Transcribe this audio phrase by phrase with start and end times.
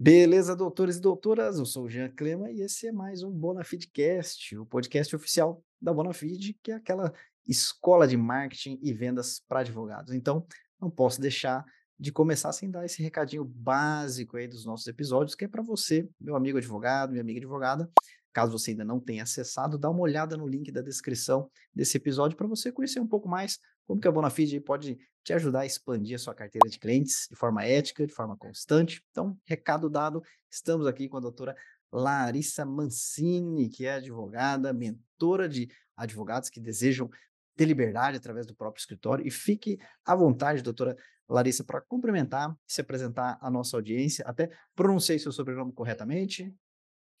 [0.00, 1.58] Beleza, doutores e doutoras?
[1.58, 5.92] Eu sou o Jean Clema e esse é mais um Bonafidcast, o podcast oficial da
[5.92, 7.12] Bonafide, que é aquela
[7.44, 10.14] escola de marketing e vendas para advogados.
[10.14, 10.46] Então,
[10.80, 11.64] não posso deixar
[11.98, 16.08] de começar sem dar esse recadinho básico aí dos nossos episódios, que é para você,
[16.20, 17.90] meu amigo advogado, minha amiga advogada.
[18.32, 22.36] Caso você ainda não tenha acessado, dá uma olhada no link da descrição desse episódio
[22.36, 23.58] para você conhecer um pouco mais
[23.88, 27.34] como que a Bonafide pode te ajudar a expandir a sua carteira de clientes de
[27.34, 29.02] forma ética, de forma constante.
[29.10, 31.56] Então, recado dado, estamos aqui com a doutora
[31.90, 37.10] Larissa Mancini, que é advogada, mentora de advogados que desejam
[37.56, 39.26] ter liberdade através do próprio escritório.
[39.26, 40.94] E fique à vontade, doutora
[41.26, 44.22] Larissa, para cumprimentar e se apresentar à nossa audiência.
[44.26, 46.54] Até pronunciei seu sobrenome corretamente.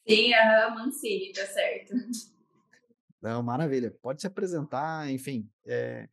[0.06, 1.94] Sim, a Mancini, tá certo.
[3.22, 3.90] Não, maravilha.
[4.02, 6.08] Pode se apresentar, enfim, é,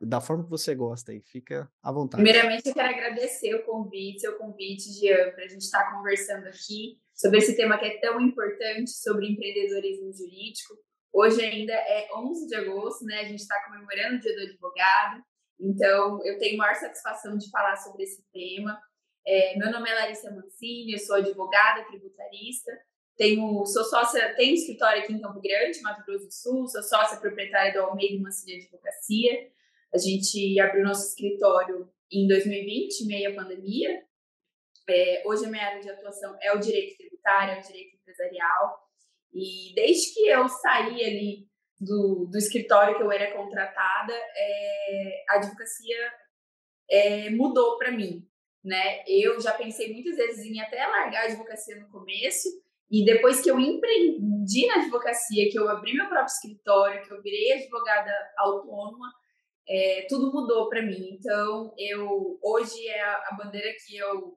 [0.00, 2.22] da forma que você gosta aí, fica à vontade.
[2.22, 6.46] Primeiramente, eu quero agradecer o convite, seu convite, Jean, para a gente estar tá conversando
[6.46, 10.74] aqui sobre esse tema que é tão importante, sobre empreendedorismo jurídico.
[11.12, 13.20] Hoje ainda é 11 de agosto, né?
[13.20, 15.22] A gente está comemorando o Dia do Advogado,
[15.60, 18.80] então eu tenho maior satisfação de falar sobre esse tema.
[19.26, 22.72] É, meu nome é Larissa Mancini, eu sou advogada tributarista,
[23.18, 27.18] tenho, sou sócia, tenho escritório aqui em Campo Grande, Mato Grosso do Sul, sou sócia
[27.18, 29.50] proprietária do Almeida Mancini Advocacia.
[29.92, 34.02] A gente abriu nosso escritório em 2020, meia pandemia.
[34.88, 38.78] É, hoje a minha área de atuação é o direito tributário, é o direito empresarial.
[39.32, 41.48] E desde que eu saí ali
[41.80, 46.12] do, do escritório que eu era contratada, é, a advocacia
[46.90, 48.26] é, mudou para mim.
[48.62, 49.02] Né?
[49.06, 52.48] Eu já pensei muitas vezes em até largar a advocacia no começo,
[52.90, 57.22] e depois que eu empreendi na advocacia, que eu abri meu próprio escritório, que eu
[57.22, 59.08] virei advogada autônoma,
[59.70, 61.12] é, tudo mudou para mim.
[61.12, 64.36] Então, eu hoje é a, a, bandeira que eu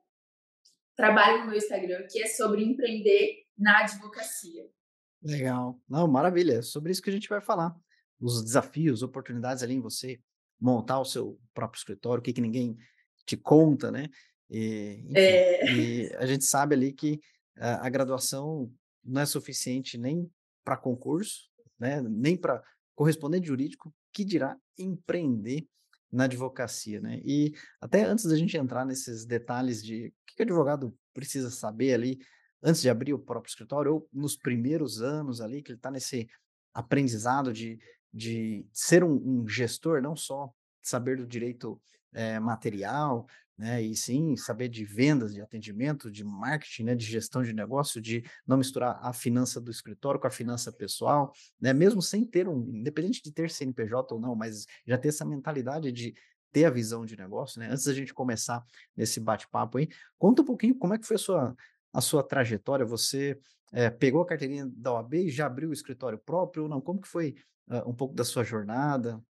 [0.96, 4.70] trabalho no meu Instagram, que é sobre empreender na advocacia.
[5.24, 5.80] Legal.
[5.90, 6.60] Não, maravilha.
[6.60, 7.76] É sobre isso que a gente vai falar.
[8.22, 10.22] Os desafios, oportunidades ali em você
[10.62, 12.78] montar o seu próprio escritório, o que, que ninguém
[13.26, 14.10] te conta, né?
[14.52, 15.74] E, enfim, é...
[15.74, 17.20] e a gente sabe ali que
[17.58, 18.72] a, a graduação
[19.04, 20.32] não é suficiente nem
[20.64, 21.50] para concurso,
[21.80, 22.02] né?
[22.02, 22.64] nem para
[22.96, 25.68] correspondente jurídico, que dirá empreender
[26.12, 27.20] na advocacia, né?
[27.26, 31.94] E até antes da gente entrar nesses detalhes de o que o advogado precisa saber
[31.94, 32.20] ali
[32.62, 36.28] antes de abrir o próprio escritório ou nos primeiros anos ali que ele está nesse
[36.74, 37.80] aprendizado de,
[38.14, 40.52] de ser um, um gestor, não só
[40.82, 41.82] saber do direito
[42.14, 43.28] é, material,
[43.58, 43.82] né?
[43.82, 46.96] E sim saber de vendas, de atendimento, de marketing, né?
[46.96, 51.32] De gestão de negócio, de não misturar a finança do escritório com a finança pessoal,
[51.60, 51.74] né?
[51.74, 55.92] Mesmo sem ter um, independente de ter CNPJ ou não, mas já ter essa mentalidade
[55.92, 56.14] de
[56.52, 57.70] ter a visão de negócio, né?
[57.70, 58.64] Antes da gente começar
[58.96, 59.88] nesse bate-papo aí,
[60.18, 61.56] conta um pouquinho como é que foi a sua
[61.94, 62.86] a sua trajetória.
[62.86, 63.40] Você
[63.72, 66.82] é, pegou a carteirinha da OAB e já abriu o escritório próprio ou não?
[66.82, 67.36] Como que foi
[67.70, 69.22] uh, um pouco da sua jornada?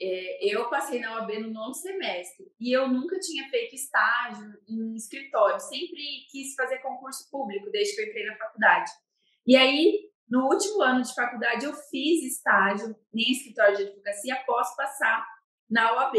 [0.00, 4.94] É, eu passei na OAB no nono semestre e eu nunca tinha feito estágio em
[4.96, 8.90] escritório, sempre quis fazer concurso público desde que eu entrei na faculdade.
[9.46, 14.74] E aí, no último ano de faculdade, eu fiz estágio em escritório de advocacia após
[14.74, 15.24] passar
[15.70, 16.16] na OAB.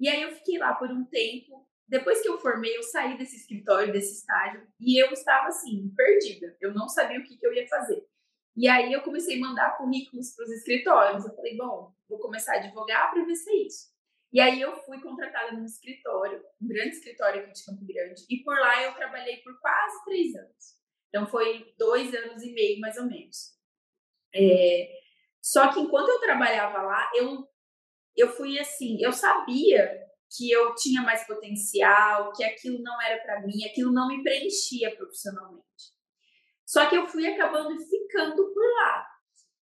[0.00, 1.68] E aí eu fiquei lá por um tempo.
[1.86, 6.56] Depois que eu formei, eu saí desse escritório, desse estágio, e eu estava assim, perdida.
[6.60, 8.04] Eu não sabia o que, que eu ia fazer.
[8.56, 11.24] E aí eu comecei a mandar currículos para os escritórios.
[11.24, 13.94] Eu falei, bom, vou começar a advogar para ver se é isso.
[14.32, 18.42] E aí eu fui contratada num escritório, um grande escritório aqui de Campo Grande, e
[18.42, 20.74] por lá eu trabalhei por quase três anos.
[21.08, 23.54] Então foi dois anos e meio, mais ou menos.
[24.34, 24.88] É...
[25.40, 27.48] Só que enquanto eu trabalhava lá, eu,
[28.16, 30.02] eu fui assim, eu sabia
[30.36, 34.96] que eu tinha mais potencial, que aquilo não era para mim, aquilo não me preenchia
[34.96, 35.93] profissionalmente.
[36.74, 39.06] Só que eu fui acabando ficando por lá.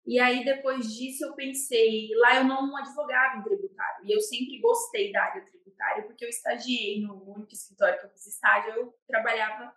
[0.03, 4.03] E aí, depois disso, eu pensei, lá eu não advogava em tributário.
[4.03, 8.09] E eu sempre gostei da área tributária, porque eu estagiei no único escritório que eu
[8.09, 9.72] fiz estágio, eu trabalhava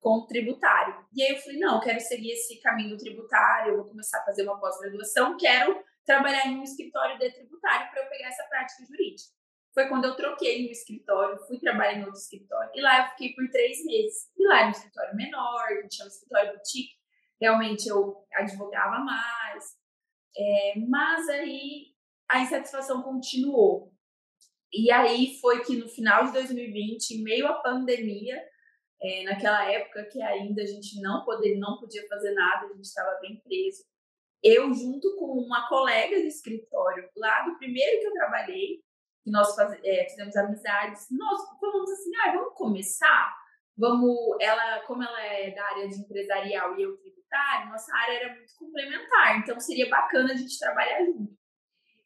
[0.00, 1.04] com tributário.
[1.14, 4.44] E aí eu falei, não, quero seguir esse caminho tributário, eu vou começar a fazer
[4.44, 9.41] uma pós-graduação, quero trabalhar em um escritório de tributário para eu pegar essa prática jurídica
[9.74, 12.70] foi quando eu troquei no escritório, fui trabalhar em outro escritório.
[12.74, 14.30] E lá eu fiquei por três meses.
[14.36, 16.94] E lá era um escritório menor, a gente chama escritório boutique.
[17.40, 19.64] Realmente eu advogava mais.
[20.36, 21.86] É, mas aí
[22.30, 23.92] a insatisfação continuou.
[24.72, 28.42] E aí foi que no final de 2020, em meio à pandemia,
[29.02, 32.84] é, naquela época que ainda a gente não, poder, não podia fazer nada, a gente
[32.84, 33.84] estava bem preso.
[34.42, 38.82] Eu, junto com uma colega de escritório, lá do primeiro que eu trabalhei,
[39.22, 43.42] que nós faz, é, fizemos amizades, nós falamos assim, ah, vamos começar?
[43.76, 48.34] vamos, ela, como ela é da área de empresarial e eu tributário, nossa área era
[48.36, 51.32] muito complementar, então seria bacana a gente trabalhar junto.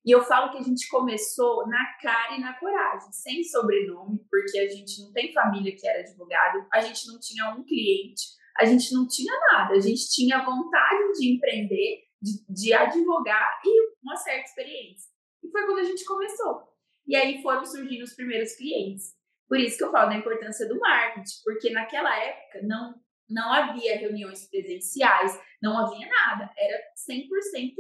[0.05, 4.59] E eu falo que a gente começou na cara e na coragem, sem sobrenome, porque
[4.59, 8.23] a gente não tem família que era advogado, a gente não tinha um cliente,
[8.57, 13.97] a gente não tinha nada, a gente tinha vontade de empreender, de, de advogar e
[14.01, 15.11] uma certa experiência.
[15.43, 16.76] E foi quando a gente começou.
[17.07, 19.15] E aí foram surgindo os primeiros clientes.
[19.49, 23.97] Por isso que eu falo da importância do marketing, porque naquela época não, não havia
[23.97, 27.75] reuniões presenciais, não havia nada, era 100%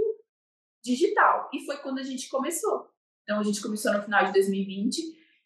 [0.84, 1.50] digital.
[1.52, 2.88] E foi quando a gente começou.
[3.24, 4.98] Então, a gente começou no final de 2020,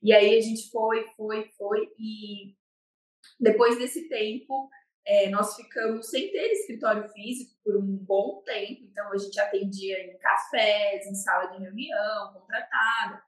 [0.02, 2.54] e aí a gente foi, foi, foi, e
[3.38, 4.68] depois desse tempo,
[5.06, 9.98] é, nós ficamos sem ter escritório físico por um bom tempo, então a gente atendia
[10.04, 13.22] em cafés, em sala de reunião, contratada,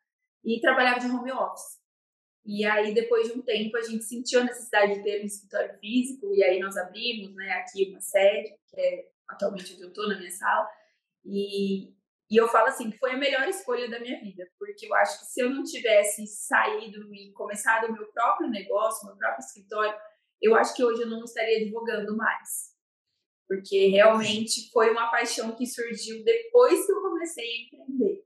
[0.45, 1.81] e trabalhava de home office.
[2.45, 5.79] E aí, depois de um tempo, a gente sentiu a necessidade de ter um escritório
[5.79, 10.09] físico, e aí nós abrimos né, aqui uma sede, que é atualmente onde eu estou,
[10.09, 10.69] na minha sala,
[11.25, 11.91] e,
[12.29, 15.21] e eu falo assim, que foi a melhor escolha da minha vida, porque eu acho
[15.21, 19.95] que se eu não tivesse saído e começado o meu próprio negócio, meu próprio escritório,
[20.41, 22.73] eu acho que hoje eu não estaria advogando mais.
[23.47, 28.25] Porque realmente foi uma paixão que surgiu depois que eu comecei a empreender.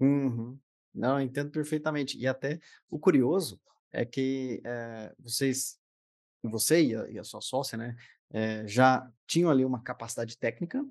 [0.00, 0.58] Uhum.
[0.94, 2.18] Não, entendo perfeitamente.
[2.18, 2.60] E até
[2.90, 3.60] o curioso
[3.92, 5.78] é que é, vocês,
[6.42, 7.96] você e a, e a, sua sócia, né,
[8.30, 10.84] é, já tinham ali uma capacidade técnica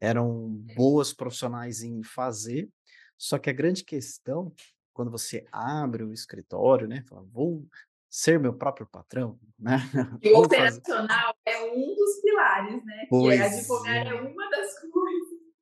[0.00, 2.68] eram boas profissionais em fazer,
[3.16, 4.52] só que a grande questão,
[4.92, 7.66] quando você abre o escritório, né, fala, vou
[8.08, 9.76] ser meu próprio patrão, né?
[10.22, 13.06] E o operacional é um dos pilares, né?
[13.10, 14.08] Pois que é advogar é.
[14.08, 14.47] é uma.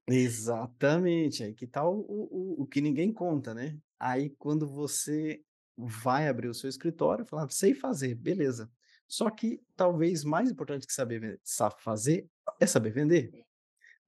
[0.08, 3.76] Exatamente, aí que tá o, o, o que ninguém conta, né?
[3.98, 5.42] Aí quando você
[5.76, 8.70] vai abrir o seu escritório, fala, sei fazer, beleza.
[9.08, 11.40] Só que talvez mais importante que saber
[11.78, 12.28] fazer
[12.60, 13.30] é saber vender.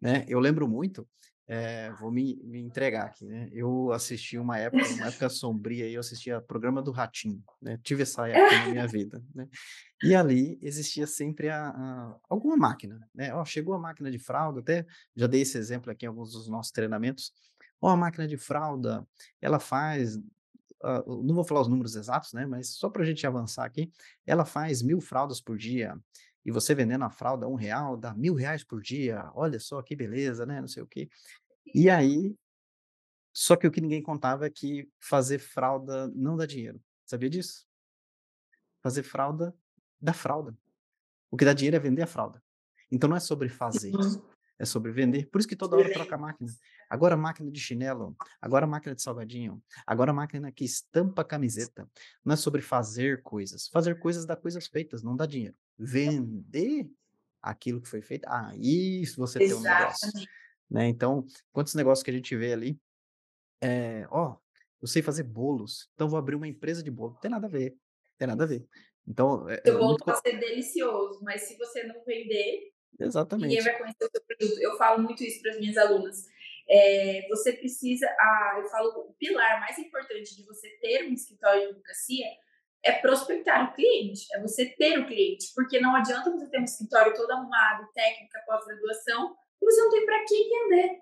[0.01, 0.25] Né?
[0.29, 1.09] Eu lembro muito,
[1.51, 3.49] é, vou me, me, entregar aqui, né?
[3.51, 7.81] Eu assisti uma época, uma época sombria, eu assistia programa do Ratinho, né?
[7.83, 9.49] Tive essa época na minha vida, né?
[10.05, 13.35] E ali existia sempre a, a, alguma máquina, né?
[13.35, 14.85] Ó, chegou a máquina de fralda, até
[15.17, 17.33] já dei esse exemplo aqui em alguns dos nossos treinamentos.
[17.81, 19.07] Ó, a máquina de fralda,
[19.41, 22.45] ela faz, uh, não vou falar os números exatos, né?
[22.45, 23.91] Mas só para a gente avançar aqui,
[24.27, 25.99] ela faz mil fraldas por dia,
[26.49, 29.95] e você vendendo a fralda um real, dá mil reais por dia, olha só que
[29.95, 30.63] beleza, né?
[30.63, 31.07] Não sei o quê.
[31.75, 32.35] E aí,
[33.35, 36.81] só que o que ninguém contava é que fazer fralda não dá dinheiro.
[37.05, 37.67] Sabia disso?
[38.83, 39.55] Fazer fralda
[40.01, 40.57] dá fralda.
[41.31, 42.43] O que dá dinheiro é vender a fralda.
[42.91, 44.23] Então não é sobre fazer, uhum.
[44.59, 45.29] é sobre vender.
[45.29, 46.51] Por isso que toda hora troca a máquina.
[46.89, 51.87] Agora máquina de chinelo, agora máquina de salgadinho, agora máquina que estampa camiseta.
[52.25, 53.69] Não é sobre fazer coisas.
[53.69, 56.91] Fazer coisas dá coisas feitas, não dá dinheiro vender
[57.41, 59.63] aquilo que foi feito, ah, isso você Exatamente.
[59.63, 60.31] tem um negócio.
[60.71, 60.89] Né?
[60.89, 62.79] Então, quantos negócios que a gente vê ali,
[63.63, 64.37] é, ó,
[64.81, 67.13] eu sei fazer bolos, então vou abrir uma empresa de bolo.
[67.15, 67.77] Não tem nada a ver,
[68.17, 68.67] tem nada a ver.
[69.07, 70.05] Então, é, seu bolo muito...
[70.05, 72.71] pode ser delicioso, mas se você não vender,
[73.01, 73.49] Exatamente.
[73.49, 74.61] ninguém vai conhecer o seu produto.
[74.61, 76.27] Eu falo muito isso para as minhas alunas.
[76.69, 81.61] É, você precisa, ah, eu falo, o pilar mais importante de você ter um escritório
[81.61, 82.27] de advocacia
[82.85, 86.65] é prospectar o cliente, é você ter o cliente, porque não adianta você ter um
[86.65, 91.01] escritório todo arrumado, técnica, pós-graduação, e você não tem para quem vender.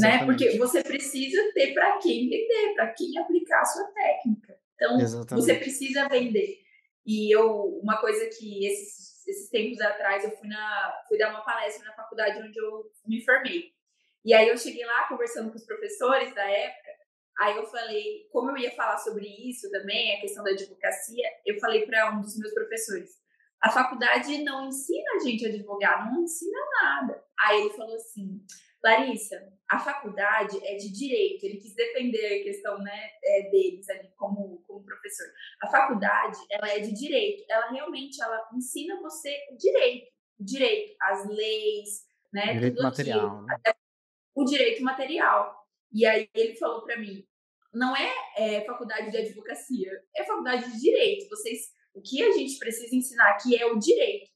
[0.00, 0.24] Né?
[0.24, 4.58] Porque você precisa ter para quem vender, para quem aplicar a sua técnica.
[4.74, 5.44] Então, Exatamente.
[5.44, 6.58] você precisa vender.
[7.04, 11.44] E eu, uma coisa que esses, esses tempos atrás eu fui, na, fui dar uma
[11.44, 13.72] palestra na faculdade onde eu me formei.
[14.24, 16.90] E aí eu cheguei lá conversando com os professores da época,
[17.38, 21.58] Aí eu falei, como eu ia falar sobre isso também, a questão da advocacia, eu
[21.58, 23.10] falei para um dos meus professores:
[23.62, 27.24] a faculdade não ensina a gente a advogar, não ensina nada.
[27.40, 28.40] Aí ele falou assim:
[28.84, 29.36] Larissa,
[29.70, 31.44] a faculdade é de direito.
[31.44, 35.26] Ele quis defender a questão né, é, deles ali como, como professor.
[35.62, 37.44] A faculdade, ela é de direito.
[37.48, 40.10] Ela realmente ela ensina você o direito,
[40.40, 42.52] o direito, as leis, né?
[42.54, 43.42] Direito material.
[43.42, 43.56] Né?
[44.34, 45.61] O direito material.
[45.92, 47.26] E aí ele falou para mim,
[47.72, 51.28] não é, é, faculdade de advocacia, é faculdade de direito.
[51.28, 54.30] Vocês, o que a gente precisa ensinar aqui é o direito.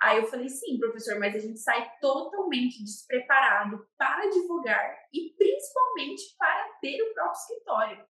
[0.00, 6.34] Aí eu falei, sim, professor, mas a gente sai totalmente despreparado para advogar e principalmente
[6.36, 8.04] para ter o próprio escritório.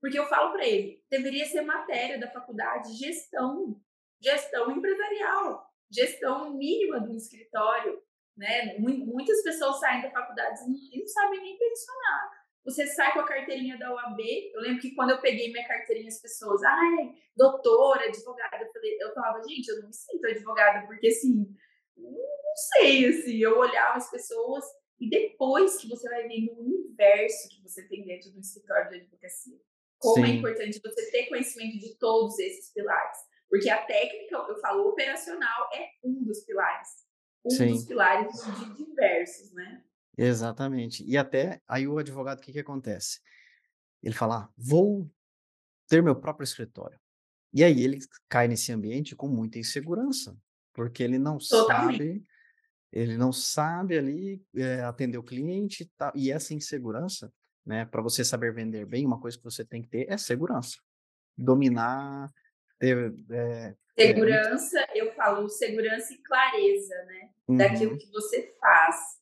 [0.00, 3.80] Porque eu falo para ele, deveria ser matéria da faculdade gestão,
[4.20, 8.02] gestão empresarial, gestão mínima do escritório,
[8.38, 8.78] né?
[8.78, 10.60] Muitas pessoas saem da faculdade
[10.92, 12.30] e não sabem nem pensionar.
[12.64, 14.20] você sai com a carteirinha da OAB.
[14.54, 18.96] Eu lembro que quando eu peguei minha carteirinha, as pessoas, ai, doutora, advogada, eu, falei,
[19.00, 21.46] eu falava, gente, eu não me sinto advogada, porque assim,
[21.96, 24.64] não sei, assim, eu olhava as pessoas
[25.00, 28.96] e depois que você vai vendo o universo que você tem dentro do escritório de
[28.96, 29.58] advocacia.
[29.98, 30.34] Como é Sim.
[30.34, 33.18] é importante você ter conhecimento de todos esses pilares.
[33.48, 37.07] Porque a técnica, eu falo, operacional é um dos pilares.
[37.48, 37.72] Um Sim.
[37.72, 39.82] dos pilares de diversos, né?
[40.16, 41.04] Exatamente.
[41.04, 43.20] E até aí o advogado, o que, que acontece?
[44.02, 45.10] Ele fala, ah, vou
[45.88, 46.98] ter meu próprio escritório.
[47.52, 50.36] E aí ele cai nesse ambiente com muita insegurança,
[50.74, 51.98] porque ele não Totalmente.
[51.98, 52.24] sabe,
[52.92, 57.32] ele não sabe ali é, atender o cliente tá, e essa insegurança,
[57.64, 60.76] né, para você saber vender bem, uma coisa que você tem que ter é segurança.
[61.36, 62.30] Dominar,
[62.78, 63.14] ter.
[63.30, 63.76] É,
[64.06, 67.30] segurança, é, eu falo segurança e clareza, né?
[67.48, 67.56] Uhum.
[67.56, 69.18] Daquilo que você faz.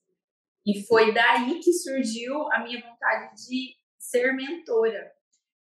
[0.64, 5.12] E foi daí que surgiu a minha vontade de ser mentora,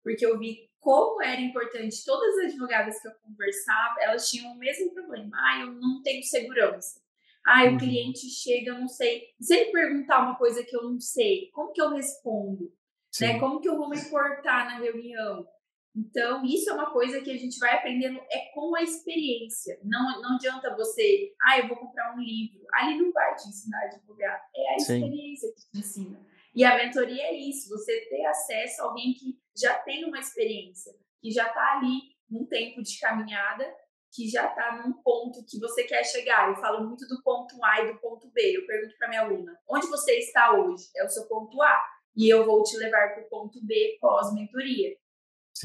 [0.02, 2.04] porque eu vi como era importante.
[2.04, 5.30] Todas as advogadas que eu conversava, elas tinham o mesmo problema.
[5.35, 7.00] Ah, eu não tenho segurança.
[7.47, 7.78] Ah, o uhum.
[7.78, 9.23] cliente chega, eu não sei.
[9.40, 12.73] Se ele perguntar uma coisa que eu não sei, como que eu respondo?
[13.21, 13.38] Né?
[13.38, 15.47] Como que eu vou me importar na reunião?
[15.94, 19.78] Então, isso é uma coisa que a gente vai aprendendo é com a experiência.
[19.82, 22.64] Não, não adianta você, ah, eu vou comprar um livro.
[22.75, 24.40] Ali não vai te ensinar a advogar.
[24.54, 24.94] É a Sim.
[24.94, 26.26] experiência que te ensina.
[26.54, 30.92] E a mentoria é isso, você ter acesso a alguém que já tem uma experiência,
[31.20, 33.64] que já está ali num tempo de caminhada,
[34.12, 36.49] que já está num ponto que você quer chegar.
[36.49, 38.56] Eu falo muito do ponto A e do ponto B.
[38.56, 40.85] Eu pergunto para minha aluna, onde você está hoje?
[40.97, 41.82] É o seu ponto A.
[42.16, 44.97] E eu vou te levar para o ponto B pós-mentoria.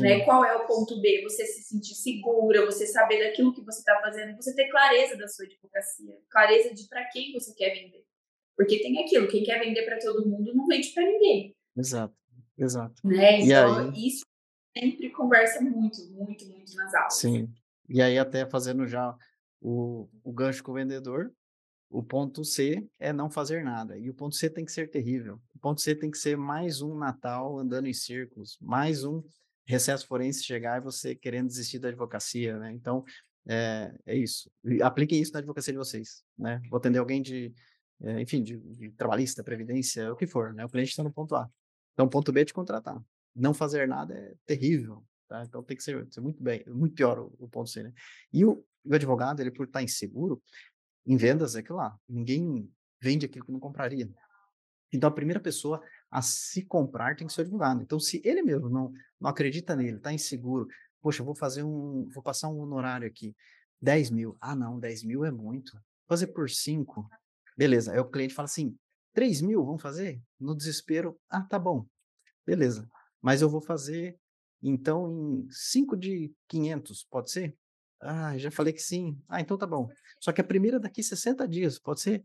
[0.01, 0.25] Né?
[0.25, 1.23] Qual é o ponto B?
[1.23, 5.27] Você se sentir segura, você saber daquilo que você está fazendo, você ter clareza da
[5.27, 8.03] sua advocacia, clareza de para quem você quer vender.
[8.57, 11.55] Porque tem aquilo, quem quer vender para todo mundo não vende para ninguém.
[11.77, 12.15] Exato,
[12.57, 12.95] exato.
[13.05, 13.41] Né?
[13.41, 14.23] Então, isso
[14.77, 17.17] sempre conversa muito, muito, muito nas aulas.
[17.17, 17.49] Sim.
[17.89, 19.15] E aí, até fazendo já
[19.61, 21.31] o, o gancho com o vendedor,
[21.89, 23.97] o ponto C é não fazer nada.
[23.97, 25.39] E o ponto C tem que ser terrível.
[25.55, 29.23] O ponto C tem que ser mais um Natal andando em círculos, mais um
[29.65, 32.71] recesso forense chegar e você querendo desistir da advocacia, né?
[32.73, 33.03] Então,
[33.47, 34.49] é, é isso.
[34.81, 36.61] Apliquem isso na advocacia de vocês, né?
[36.69, 37.53] Vou atender alguém de,
[38.01, 40.65] é, enfim, de, de, trabalhista, previdência, o que for, né?
[40.65, 41.49] O cliente está no ponto A.
[41.93, 43.01] Então, ponto B é te contratar.
[43.35, 45.43] Não fazer nada é terrível, tá?
[45.43, 47.93] Então, tem que ser, ser muito bem, muito pior o, o ponto C, né?
[48.33, 50.41] E o, o, advogado, ele por estar inseguro,
[51.05, 51.97] em vendas é aquilo lá.
[52.07, 52.69] Ninguém
[52.99, 54.09] vende aquilo que não compraria.
[54.91, 55.81] Então, a primeira pessoa
[56.11, 57.81] a se comprar tem que ser advogado.
[57.81, 60.67] Então, se ele mesmo não, não acredita nele, está inseguro,
[61.01, 63.35] poxa, vou fazer um, vou passar um honorário aqui,
[63.81, 64.37] 10 mil.
[64.39, 65.71] Ah, não, 10 mil é muito.
[66.07, 67.07] Fazer por 5.
[67.57, 67.93] Beleza.
[67.93, 68.75] Aí o cliente fala assim,
[69.13, 70.21] 3 mil, vamos fazer?
[70.39, 71.85] No desespero, ah, tá bom.
[72.45, 72.87] Beleza.
[73.21, 74.17] Mas eu vou fazer,
[74.61, 77.55] então, em 5 de 500, pode ser?
[78.01, 79.17] Ah, já falei que sim.
[79.27, 79.89] Ah, então tá bom.
[80.19, 82.23] Só que a primeira daqui 60 dias, pode ser?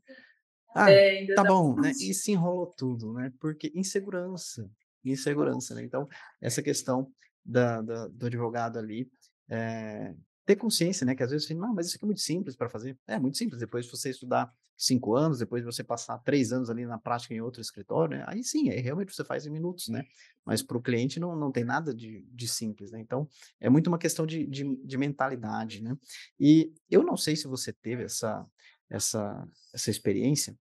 [0.74, 1.90] Ah, é, tá bom, né?
[1.90, 3.32] E se enrolou tudo, né?
[3.40, 4.70] Porque insegurança,
[5.04, 5.82] insegurança, né?
[5.82, 6.08] Então,
[6.40, 7.10] essa questão
[7.44, 9.10] da, da do advogado ali,
[9.48, 10.14] é,
[10.46, 11.14] ter consciência, né?
[11.14, 12.96] Que às vezes você não, mas isso aqui é muito simples para fazer.
[13.06, 13.60] É muito simples.
[13.60, 17.34] Depois de você estudar cinco anos, depois de você passar três anos ali na prática
[17.34, 18.24] em outro escritório, né?
[18.26, 20.04] Aí sim, aí realmente você faz em minutos, né?
[20.44, 22.98] Mas para o cliente não, não tem nada de, de simples, né?
[22.98, 23.28] Então,
[23.60, 25.94] é muito uma questão de, de, de mentalidade, né?
[26.38, 28.46] E eu não sei se você teve essa,
[28.90, 30.56] essa, essa experiência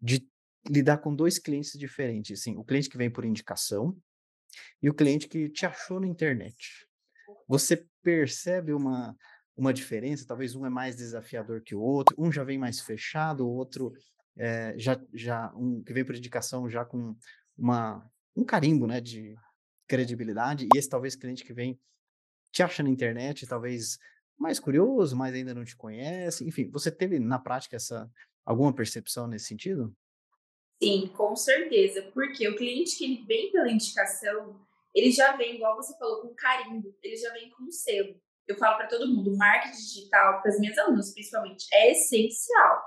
[0.00, 0.28] de
[0.68, 3.96] lidar com dois clientes diferentes, assim, o cliente que vem por indicação
[4.82, 6.86] e o cliente que te achou na internet.
[7.48, 9.16] Você percebe uma,
[9.56, 10.26] uma diferença?
[10.26, 13.92] Talvez um é mais desafiador que o outro, um já vem mais fechado, o outro
[14.36, 17.16] é, já, já um que vem por indicação já com
[17.56, 19.34] uma, um carimbo né, de
[19.86, 21.78] credibilidade, e esse talvez cliente que vem
[22.52, 23.98] te acha na internet, talvez
[24.40, 26.48] mais curioso, mas ainda não te conhece.
[26.48, 28.10] Enfim, você teve na prática essa
[28.44, 29.94] alguma percepção nesse sentido?
[30.82, 34.58] Sim, com certeza, porque o cliente que ele vem pela indicação,
[34.94, 38.18] ele já vem, igual você falou, com carimbo, ele já vem com selo.
[38.48, 42.82] Eu falo para todo mundo, marketing digital, para as minhas alunas principalmente, é essencial.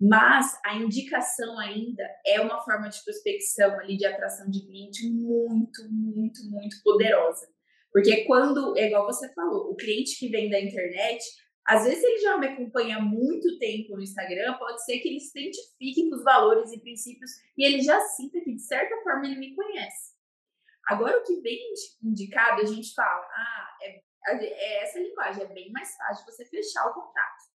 [0.00, 5.86] Mas a indicação ainda é uma forma de prospecção ali, de atração de cliente muito,
[5.90, 7.46] muito, muito poderosa.
[7.98, 11.24] Porque quando, é igual você falou, o cliente que vem da internet,
[11.66, 15.20] às vezes ele já me acompanha há muito tempo no Instagram, pode ser que ele
[15.20, 19.26] se identifique com os valores e princípios e ele já sinta que, de certa forma,
[19.26, 20.16] ele me conhece.
[20.86, 21.60] Agora, o que vem
[22.02, 24.02] indicado, a gente fala, ah, é,
[24.36, 27.48] é essa linguagem, é bem mais fácil você fechar o contrato.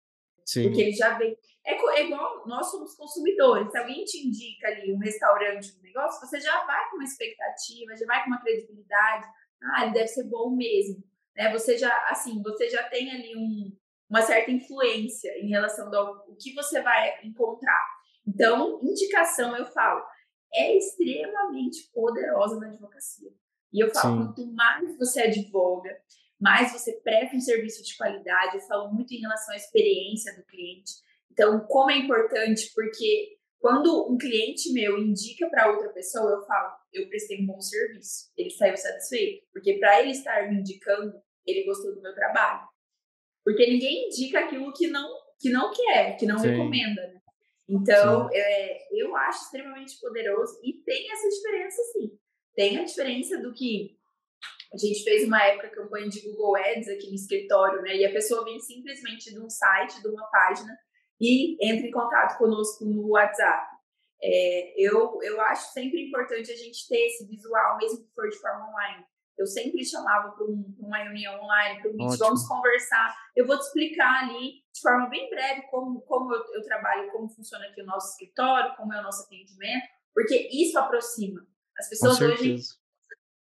[0.45, 0.63] Sim.
[0.63, 1.38] Porque ele já vem.
[1.65, 3.71] É, é, igual nós somos consumidores.
[3.71, 7.95] Se alguém te indica ali um restaurante, um negócio, você já vai com uma expectativa,
[7.95, 9.27] já vai com uma credibilidade.
[9.63, 11.03] Ah, ele deve ser bom mesmo.
[11.36, 11.51] Né?
[11.51, 13.75] Você já, assim, você já tem ali um,
[14.10, 17.82] uma certa influência em relação ao o que você vai encontrar.
[18.27, 20.03] Então, indicação, eu falo,
[20.53, 23.32] é extremamente poderosa na advocacia.
[23.74, 24.25] E eu falo, Sim.
[24.25, 25.98] quanto mais você advoga,
[26.39, 28.56] mais você presta um serviço de qualidade.
[28.56, 30.91] Eu falo muito em relação à experiência do cliente.
[31.32, 36.74] Então, como é importante, porque quando um cliente meu indica para outra pessoa, eu falo,
[36.91, 41.13] eu prestei um bom serviço, ele saiu satisfeito, porque para ele estar me indicando,
[41.46, 42.68] ele gostou do meu trabalho.
[43.46, 46.50] Porque ninguém indica aquilo que não que não quer, que não Sim.
[46.50, 47.20] recomenda, né?
[47.68, 52.20] Então, é, eu acho extremamente poderoso e tem essa diferença, sim.
[52.53, 53.98] Tem a diferença do que
[54.74, 57.96] a gente fez uma época campanha de Google Ads aqui no escritório, né?
[57.96, 60.77] E a pessoa vem simplesmente de um site, de uma página
[61.21, 63.69] e entra em contato conosco no WhatsApp.
[64.23, 68.37] É, eu, eu acho sempre importante a gente ter esse visual, mesmo que for de
[68.39, 69.05] forma online.
[69.37, 73.15] Eu sempre chamava para um, uma reunião online, para um meet, vamos conversar.
[73.35, 77.29] Eu vou te explicar ali, de forma bem breve, como, como eu, eu trabalho, como
[77.29, 81.45] funciona aqui o nosso escritório, como é o nosso atendimento, porque isso aproxima.
[81.77, 82.57] As pessoas hoje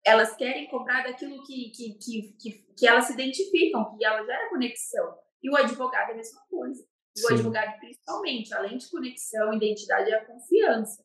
[0.06, 4.50] elas querem comprar daquilo que, que, que, que, que elas se identificam, que ela gera
[4.50, 5.18] conexão.
[5.42, 6.89] E o advogado é a mesma coisa.
[7.24, 7.34] O Sim.
[7.34, 11.04] advogado, principalmente, além de conexão, identidade, é a confiança.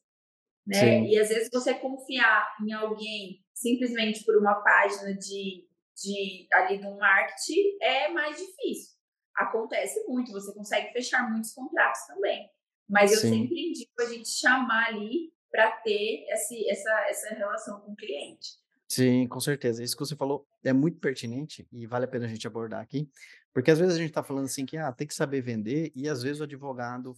[0.66, 1.02] Né?
[1.06, 5.68] E às vezes você confiar em alguém simplesmente por uma página de,
[6.02, 8.94] de ali do marketing é mais difícil.
[9.36, 12.48] Acontece muito, você consegue fechar muitos contratos também.
[12.88, 13.40] Mas eu Sim.
[13.40, 18.64] sempre indico a gente chamar ali para ter esse, essa, essa relação com o cliente.
[18.88, 19.82] Sim, com certeza.
[19.82, 23.08] Isso que você falou é muito pertinente e vale a pena a gente abordar aqui,
[23.54, 26.08] porque às vezes a gente está falando assim que ah, tem que saber vender e
[26.08, 27.16] às vezes o advogado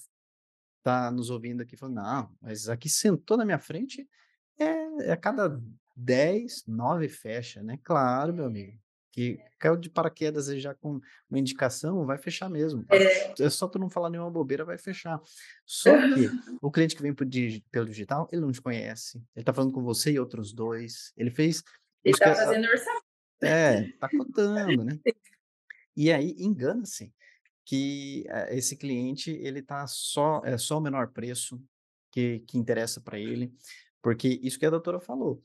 [0.78, 4.08] está nos ouvindo aqui falando, não, mas aqui sentou na minha frente,
[4.56, 5.60] é, é cada
[5.96, 7.78] 10, 9 fecha, né?
[7.82, 8.78] Claro, meu amigo
[9.16, 11.00] que caiu de paraquedas já com
[11.30, 12.84] uma indicação, vai fechar mesmo.
[12.90, 15.18] É, é só tu não falar nenhuma bobeira, vai fechar.
[15.64, 16.28] Só que
[16.60, 19.24] o cliente que vem pelo digital, ele não te conhece.
[19.34, 21.14] Ele tá falando com você e outros dois.
[21.16, 21.64] Ele fez.
[22.04, 23.04] Ele tá fazendo orçamento.
[23.42, 25.00] É, tá contando, né?
[25.96, 27.12] E aí engana-se
[27.64, 31.60] que eh, esse cliente ele tá só é só o menor preço
[32.12, 33.52] que, que interessa para ele,
[34.02, 35.42] porque isso que a doutora falou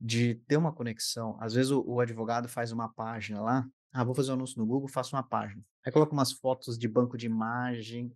[0.00, 1.36] de ter uma conexão.
[1.40, 4.66] Às vezes o, o, advogado faz uma página lá, ah, vou fazer um anúncio no
[4.66, 5.62] Google, faço uma página.
[5.84, 8.12] Aí coloca umas fotos de banco de imagem,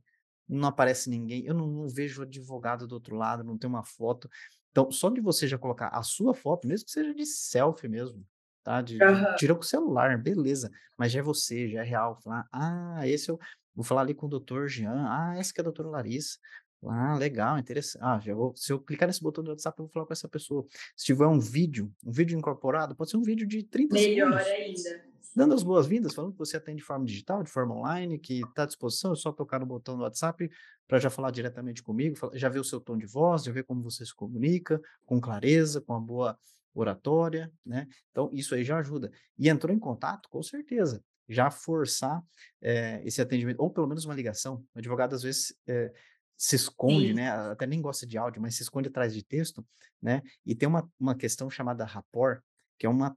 [0.48, 4.28] não aparece ninguém, eu não, não vejo advogado do outro lado, não tem uma foto.
[4.70, 8.26] Então, só de você já colocar a sua foto, mesmo que seja de selfie mesmo,
[8.62, 8.80] tá?
[8.80, 9.36] De, uhum.
[9.36, 10.70] Tira com o celular, beleza.
[10.96, 12.18] Mas já é você, já é real.
[12.22, 13.38] Falar, ah, esse eu
[13.74, 16.38] vou falar ali com o doutor Jean, ah, esse que é a doutora Larissa.
[16.84, 18.02] Ah, legal, interessante.
[18.02, 20.28] Ah, já vou, se eu clicar nesse botão do WhatsApp, eu vou falar com essa
[20.28, 20.66] pessoa.
[20.96, 24.46] Se tiver um vídeo, um vídeo incorporado, pode ser um vídeo de 30 Melhor segundos.
[24.46, 25.12] ainda.
[25.34, 28.64] Dando as boas-vindas, falando que você atende de forma digital, de forma online, que está
[28.64, 30.50] à disposição, é só tocar no botão do WhatsApp
[30.86, 33.82] para já falar diretamente comigo, já ver o seu tom de voz, já ver como
[33.82, 36.38] você se comunica, com clareza, com uma boa
[36.74, 37.86] oratória, né?
[38.10, 39.10] Então, isso aí já ajuda.
[39.38, 42.22] E entrou em contato, com certeza, já forçar
[42.60, 44.64] é, esse atendimento, ou pelo menos uma ligação.
[44.74, 45.92] O advogado, às vezes, é,
[46.36, 47.14] se esconde, Sim.
[47.14, 47.30] né?
[47.30, 49.64] Até nem gosta de áudio, mas se esconde atrás de texto,
[50.00, 50.22] né?
[50.44, 52.42] E tem uma, uma questão chamada rapport,
[52.78, 53.16] que é uma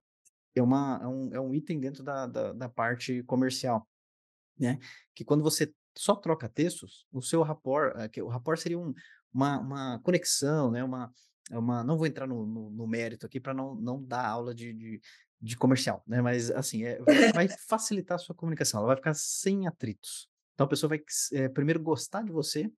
[0.56, 3.86] é, uma, é, um, é um item dentro da, da, da, parte comercial,
[4.58, 4.80] né?
[5.14, 8.94] Que quando você só troca textos, o seu rapport, eh, o rapport seria um,
[9.34, 10.84] uma, uma conexão, né?
[10.84, 11.12] Uma,
[11.52, 14.74] uma, não vou entrar no, no, no mérito aqui para não, não dar aula de,
[14.74, 15.02] de,
[15.40, 16.22] de, comercial, né?
[16.22, 17.00] Mas assim, é,
[17.34, 20.28] vai facilitar a sua comunicação, ela vai ficar sem atritos.
[20.54, 21.04] Então a pessoa vai
[21.34, 22.72] é, primeiro gostar de você,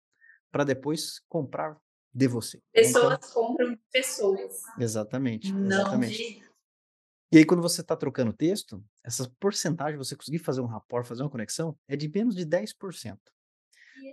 [0.50, 1.76] para depois comprar
[2.12, 2.56] de você.
[2.56, 4.62] Né, pessoas então, compram pessoas.
[4.78, 5.52] Exatamente.
[5.52, 6.16] Não exatamente.
[6.16, 6.46] De...
[7.32, 11.22] E aí, quando você está trocando texto, essa porcentagem, você conseguir fazer um rapport, fazer
[11.22, 13.18] uma conexão, é de menos de 10%.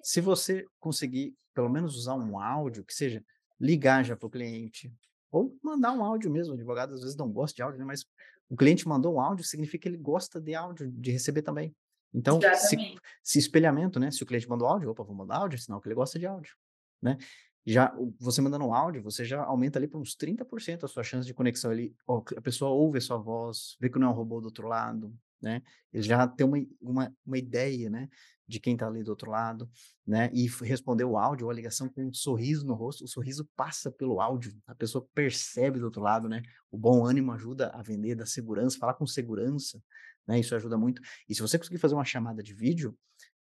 [0.01, 3.23] Se você conseguir, pelo menos, usar um áudio, que seja
[3.63, 4.93] ligar já para o cliente,
[5.31, 7.85] ou mandar um áudio mesmo, o advogado às vezes não gosta de áudio, né?
[7.85, 8.05] mas
[8.49, 11.73] o cliente mandou um áudio, significa que ele gosta de áudio, de receber também.
[12.13, 12.77] Então, se,
[13.23, 14.11] se, espelhamento, né?
[14.11, 16.53] Se o cliente mandou áudio, opa, vou mandar áudio, sinal que ele gosta de áudio,
[17.01, 17.17] né?
[17.65, 21.25] Já você mandando um áudio, você já aumenta ali para uns 30% a sua chance
[21.25, 21.95] de conexão ali.
[22.35, 25.15] A pessoa ouve a sua voz, vê que não é um robô do outro lado,
[25.41, 25.63] né?
[25.91, 28.09] Ele já tem uma, uma, uma ideia, né?
[28.53, 29.67] De quem está ali do outro lado,
[30.05, 30.29] né?
[30.31, 34.21] E responder o áudio a ligação com um sorriso no rosto, o sorriso passa pelo
[34.21, 36.43] áudio, a pessoa percebe do outro lado, né?
[36.69, 39.81] O bom ânimo ajuda a vender, da segurança, falar com segurança,
[40.27, 40.39] né?
[40.39, 41.01] Isso ajuda muito.
[41.27, 42.95] E se você conseguir fazer uma chamada de vídeo,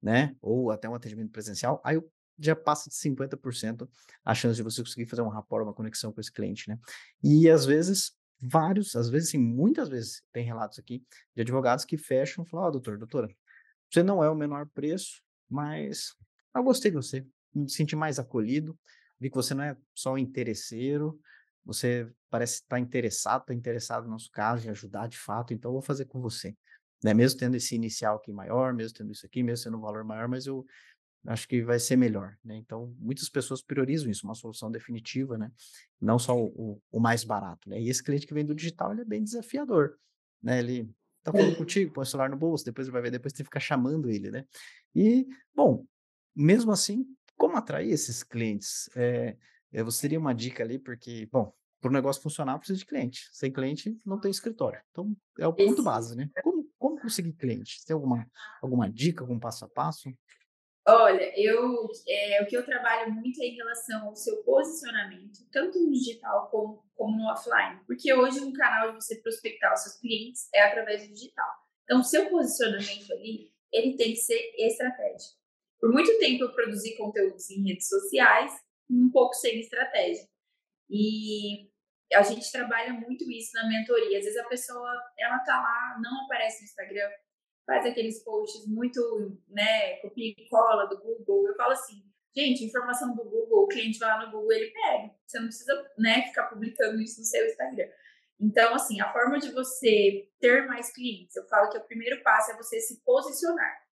[0.03, 0.35] né?
[0.43, 2.03] Ou até um atendimento presencial, aí
[2.37, 3.89] já passa de 50%
[4.25, 6.77] a chance de você conseguir fazer um rapport, uma conexão com esse cliente, né?
[7.23, 11.01] E às vezes, vários, às vezes, sim, muitas vezes tem relatos aqui
[11.33, 13.29] de advogados que fecham e falam, ó, oh, doutor, doutora,
[13.91, 16.15] você não é o menor preço, mas
[16.55, 18.79] eu gostei de você, me senti mais acolhido,
[19.19, 21.19] vi que você não é só interesseiro,
[21.65, 25.75] você parece estar interessado, está interessado no nosso caso, em ajudar de fato, então eu
[25.75, 26.57] vou fazer com você.
[27.03, 27.13] Né?
[27.13, 30.29] Mesmo tendo esse inicial aqui maior, mesmo tendo isso aqui, mesmo sendo um valor maior,
[30.29, 30.65] mas eu
[31.27, 32.57] acho que vai ser melhor, né?
[32.57, 35.51] Então, muitas pessoas priorizam isso, uma solução definitiva, né?
[36.01, 37.81] Não só o, o mais barato, né?
[37.81, 39.99] E esse cliente que vem do digital, ele é bem desafiador,
[40.43, 40.61] né?
[40.61, 40.89] Ele
[41.33, 43.49] tá falando contigo, põe o celular no bolso, depois ele vai ver, depois tem que
[43.49, 44.45] ficar chamando ele, né?
[44.95, 45.85] E, bom,
[46.35, 47.05] mesmo assim,
[47.37, 48.89] como atrair esses clientes?
[48.95, 49.37] É,
[49.85, 53.29] você teria uma dica ali, porque, bom, para o negócio funcionar, precisa de cliente.
[53.33, 54.81] Sem cliente, não tem escritório.
[54.91, 56.31] Então, é o ponto base, né?
[56.43, 57.85] Como, como conseguir cliente?
[57.85, 58.27] Tem alguma,
[58.63, 60.09] alguma dica, algum passo a passo?
[60.89, 65.81] Olha, eu, é, o que eu trabalho muito é em relação ao seu posicionamento, tanto
[65.81, 67.81] no digital como, como no offline.
[67.87, 71.51] Porque hoje um canal de você prospectar os seus clientes é através do digital.
[71.83, 75.37] Então, o seu posicionamento ali, ele tem que ser estratégico.
[75.81, 78.53] Por muito tempo eu produzi conteúdos em redes sociais,
[78.89, 80.29] um pouco sem estratégia.
[80.89, 81.69] E
[82.15, 84.19] a gente trabalha muito isso na mentoria.
[84.19, 87.11] Às vezes a pessoa, ela tá lá, não aparece no Instagram,
[87.67, 89.01] faz aqueles posts muito,
[89.49, 91.49] né, copia e cola do Google.
[91.49, 92.03] Eu falo assim,
[92.35, 95.11] gente, informação do Google, o cliente vai lá no Google, ele pega.
[95.27, 97.89] Você não precisa, né, ficar publicando isso no seu Instagram.
[98.39, 102.53] Então, assim, a forma de você ter mais clientes, eu falo que o primeiro passo
[102.53, 103.83] é você se posicionar.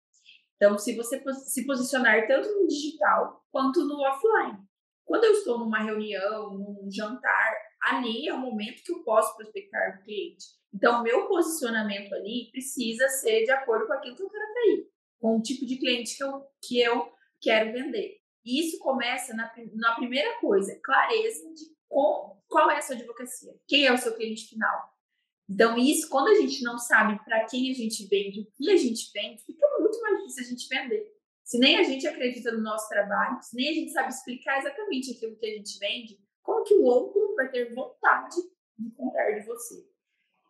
[0.57, 4.59] Então, se você se posicionar tanto no digital quanto no offline.
[5.05, 9.99] Quando eu estou numa reunião, num jantar, ali é o momento que eu posso prospectar
[9.99, 10.47] o cliente.
[10.75, 14.89] Então, meu posicionamento ali precisa ser de acordo com aquilo que eu quero atrair,
[15.21, 18.19] com o tipo de cliente que eu, que eu quero vender.
[18.45, 23.55] E isso começa na, na primeira coisa, clareza de com, qual é a sua advocacia,
[23.69, 24.93] quem é o seu cliente final.
[25.49, 28.77] Então, isso, quando a gente não sabe para quem a gente vende, o que a
[28.77, 31.15] gente vende, fica muito mais difícil a gente vender.
[31.45, 35.13] Se nem a gente acredita no nosso trabalho, se nem a gente sabe explicar exatamente
[35.13, 38.37] aquilo que a gente vende, como que o outro vai ter vontade
[38.79, 39.94] de comprar de você?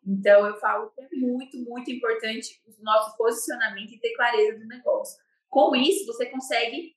[0.07, 4.67] Então, eu falo que é muito, muito importante o nosso posicionamento e ter clareza do
[4.67, 5.23] negócio.
[5.49, 6.95] Com isso, você consegue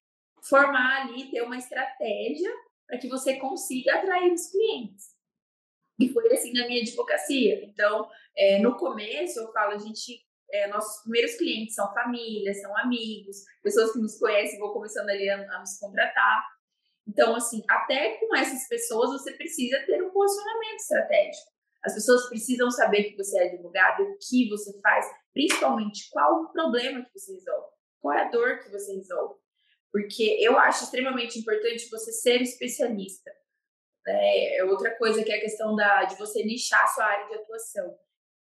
[0.50, 2.52] formar ali, ter uma estratégia
[2.86, 5.16] para que você consiga atrair os clientes.
[6.00, 7.66] E foi assim na minha advocacia.
[7.66, 12.76] Então, é, no começo, eu falo, a gente, é, nossos primeiros clientes são famílias, são
[12.78, 16.46] amigos, pessoas que nos conhecem vão começando ali a, a nos contratar.
[17.08, 21.57] Então, assim, até com essas pessoas, você precisa ter um posicionamento estratégico.
[21.84, 26.52] As pessoas precisam saber que você é advogado, o que você faz, principalmente qual o
[26.52, 27.68] problema que você resolve,
[28.02, 29.36] qual é a dor que você resolve.
[29.92, 33.32] Porque eu acho extremamente importante você ser especialista.
[34.08, 37.36] É outra coisa que é a questão da, de você nichar a sua área de
[37.36, 37.98] atuação.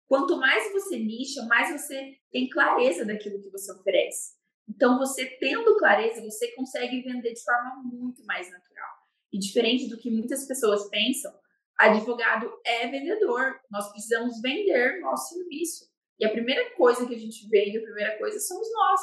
[0.06, 4.38] Quanto mais você nicha, mais você tem clareza daquilo que você oferece.
[4.68, 8.90] Então, você tendo clareza, você consegue vender de forma muito mais natural.
[9.32, 11.32] E diferente do que muitas pessoas pensam,
[11.78, 13.58] advogado é vendedor.
[13.70, 15.88] Nós precisamos vender nosso serviço.
[16.18, 19.00] E a primeira coisa que a gente vende, a primeira coisa, somos nós.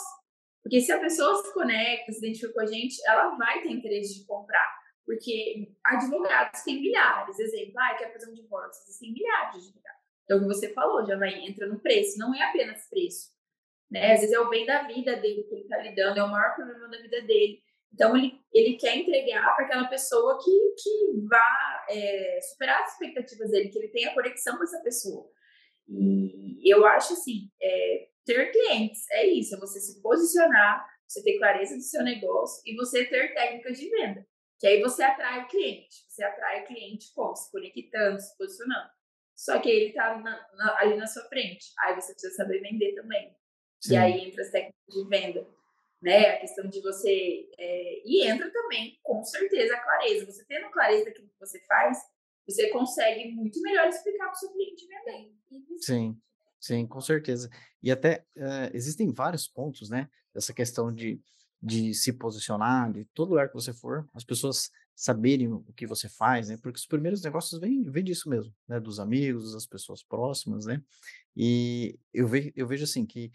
[0.62, 4.20] Porque se a pessoa se conecta, se identifica com a gente, ela vai ter interesse
[4.20, 4.68] de comprar.
[5.06, 7.40] Porque advogados têm milhares.
[7.40, 8.84] Exemplo, ah, quer fazer um divórcio.
[8.84, 10.02] Existem milhares de advogados.
[10.24, 12.18] Então, o que você falou, já vai entra no preço.
[12.18, 13.30] Não é apenas preço.
[13.90, 14.14] Né?
[14.14, 16.56] Às vezes é o bem da vida dele que ele está lidando, é o maior
[16.56, 17.62] problema da vida dele.
[17.94, 23.52] Então, ele, ele quer entregar para aquela pessoa que, que vá é, superar as expectativas
[23.52, 25.30] dele, que ele tenha conexão com essa pessoa.
[25.88, 31.38] E eu acho assim, é, ter clientes é isso, é você se posicionar, você ter
[31.38, 34.28] clareza do seu negócio e você ter técnicas de venda.
[34.60, 35.96] Que aí você atrai o cliente.
[36.10, 37.36] Você atrai o cliente como?
[37.36, 38.90] Se conectando, se posicionando.
[39.36, 40.16] Só que ele está
[40.78, 41.66] ali na sua frente.
[41.80, 43.36] Aí você precisa saber vender também.
[43.82, 43.94] Sim.
[43.94, 45.55] E aí entra as técnicas de venda
[46.06, 46.36] né?
[46.36, 47.50] A questão de você.
[47.58, 50.26] É, e entra também, com certeza, a clareza.
[50.28, 51.98] Você tendo clareza daquilo que você faz,
[52.48, 55.34] você consegue muito melhor explicar para o seu cliente vender.
[55.82, 56.22] Sim,
[56.62, 57.50] sim, com certeza.
[57.82, 60.08] E até uh, existem vários pontos, né?
[60.32, 61.20] Dessa questão de,
[61.60, 66.08] de se posicionar, de todo lugar que você for, as pessoas saberem o que você
[66.08, 66.58] faz, né?
[66.62, 68.80] Porque os primeiros negócios vêm, vêm disso mesmo, né?
[68.80, 70.80] Dos amigos, das pessoas próximas, né?
[71.36, 73.32] E eu vejo, eu vejo assim que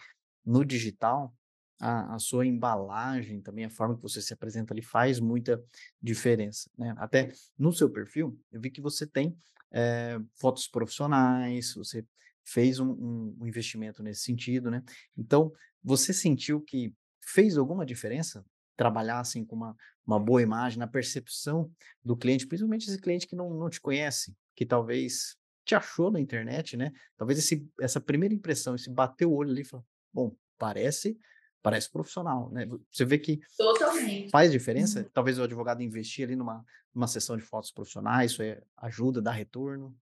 [0.46, 1.34] no digital
[1.80, 5.62] a, a, sua embalagem, também a forma que você se apresenta ali faz muita
[6.00, 6.94] diferença, né?
[6.98, 9.34] Até no seu perfil, eu vi que você tem
[9.72, 12.04] é, fotos profissionais, você
[12.44, 14.82] fez um, um, um, investimento nesse sentido, né?
[15.16, 18.44] Então, você sentiu que fez alguma diferença
[18.76, 21.70] trabalhar assim com uma, uma boa imagem na percepção
[22.04, 26.20] do cliente, principalmente esse cliente que não, não te conhece, que talvez te achou na
[26.20, 26.92] internet, né?
[27.16, 31.18] Talvez esse, essa primeira impressão, esse bater o olho ali e falar, bom, parece
[31.62, 32.66] parece profissional, né?
[32.90, 34.30] Você vê que Totalmente.
[34.30, 35.00] faz diferença.
[35.00, 35.10] Uhum.
[35.12, 39.30] Talvez o advogado investir ali numa, numa sessão de fotos profissionais, isso é, ajuda, dá
[39.30, 39.96] retorno.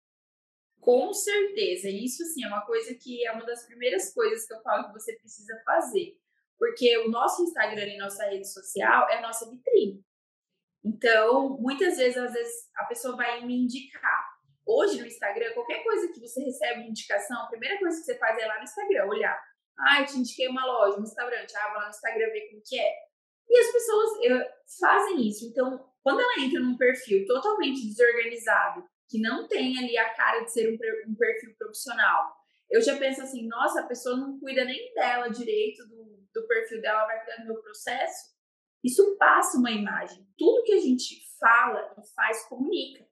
[0.81, 4.63] Com certeza, isso sim é uma coisa que é uma das primeiras coisas que eu
[4.63, 6.17] falo que você precisa fazer.
[6.59, 10.03] Porque o nosso Instagram e nossa rede social é a nossa vitrine.
[10.85, 14.39] Então, muitas vezes, às vezes, a pessoa vai me indicar.
[14.65, 18.19] Hoje no Instagram, qualquer coisa que você recebe de indicação, a primeira coisa que você
[18.19, 19.48] faz é lá no Instagram, olhar.
[19.79, 21.57] Ah, eu te indiquei uma loja, um restaurante.
[21.57, 22.93] Ah, vou lá no Instagram ver como que é.
[23.49, 24.11] E as pessoas
[24.79, 25.47] fazem isso.
[25.47, 30.53] Então, quando ela entra num perfil totalmente desorganizado, que não tem ali a cara de
[30.53, 32.37] ser um, um perfil profissional,
[32.71, 36.83] eu já penso assim, nossa, a pessoa não cuida nem dela direito, do, do perfil
[36.83, 38.37] dela, vai cuidar do meu processo.
[38.85, 40.27] Isso passa uma imagem.
[40.37, 43.07] Tudo que a gente fala e faz comunica.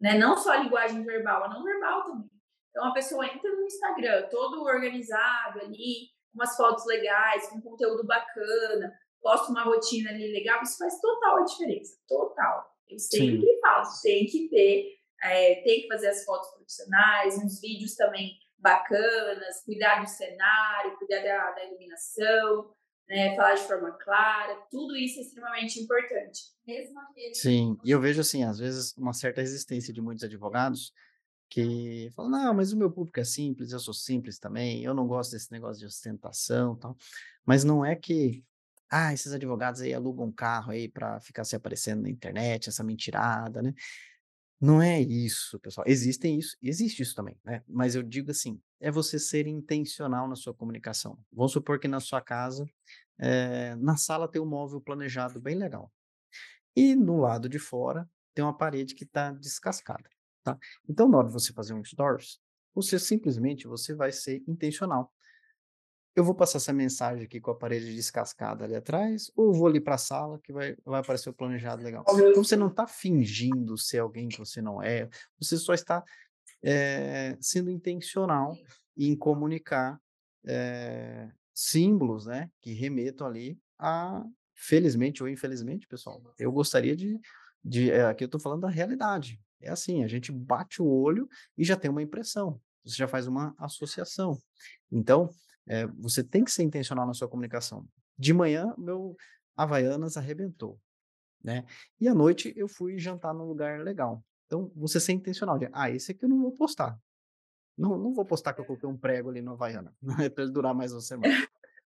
[0.00, 0.18] Né?
[0.18, 2.30] Não só a linguagem verbal, a não verbal também.
[2.76, 8.04] Então a pessoa entra no Instagram todo organizado ali, com umas fotos legais, com conteúdo
[8.04, 11.96] bacana, posta uma rotina ali legal, isso faz total a diferença.
[12.06, 12.70] Total.
[12.86, 13.60] Eu sempre Sim.
[13.62, 19.64] falo, tem que ter, é, tem que fazer as fotos profissionais, uns vídeos também bacanas,
[19.64, 22.74] cuidar do cenário, cuidar da, da iluminação,
[23.08, 26.40] né, falar de forma clara, tudo isso é extremamente importante.
[26.66, 27.34] Mesmo aquele...
[27.34, 30.92] Sim, e eu vejo assim, às vezes, uma certa resistência de muitos advogados
[31.48, 35.06] que falam, não, mas o meu público é simples, eu sou simples também, eu não
[35.06, 36.96] gosto desse negócio de ostentação tal.
[37.44, 38.44] Mas não é que,
[38.90, 42.84] ah, esses advogados aí alugam um carro aí para ficar se aparecendo na internet, essa
[42.84, 43.74] mentirada, né?
[44.60, 45.86] Não é isso, pessoal.
[45.86, 47.62] Existem isso, existe isso também, né?
[47.68, 51.18] Mas eu digo assim, é você ser intencional na sua comunicação.
[51.32, 52.66] Vamos supor que na sua casa,
[53.18, 55.92] é, na sala tem um móvel planejado bem legal.
[56.74, 60.08] E no lado de fora tem uma parede que está descascada.
[60.46, 60.56] Tá?
[60.88, 62.38] Então, na hora de você fazer um stories,
[62.72, 65.12] você simplesmente você vai ser intencional.
[66.14, 69.80] Eu vou passar essa mensagem aqui com a parede descascada ali atrás, ou vou ali
[69.80, 72.04] para a sala que vai, vai aparecer o planejado legal.
[72.08, 76.04] Então você não está fingindo ser alguém que você não é, você só está
[76.62, 78.56] é, sendo intencional
[78.96, 80.00] em comunicar
[80.46, 87.18] é, símbolos, né, que remetam ali a, felizmente ou infelizmente, pessoal, eu gostaria de,
[87.64, 89.40] de é, aqui eu estou falando da realidade.
[89.60, 93.26] É assim, a gente bate o olho e já tem uma impressão, você já faz
[93.26, 94.40] uma associação.
[94.90, 95.30] Então,
[95.66, 97.86] é, você tem que ser intencional na sua comunicação.
[98.18, 99.16] De manhã, meu
[99.56, 100.80] Havaianas arrebentou,
[101.42, 101.64] né?
[102.00, 104.24] E à noite eu fui jantar num lugar legal.
[104.46, 105.58] Então, você ser intencional.
[105.58, 106.98] De, ah, esse aqui eu não vou postar.
[107.76, 110.74] Não, não vou postar que eu coloquei um prego ali no Havaiana, é para durar
[110.74, 111.34] mais uma semana.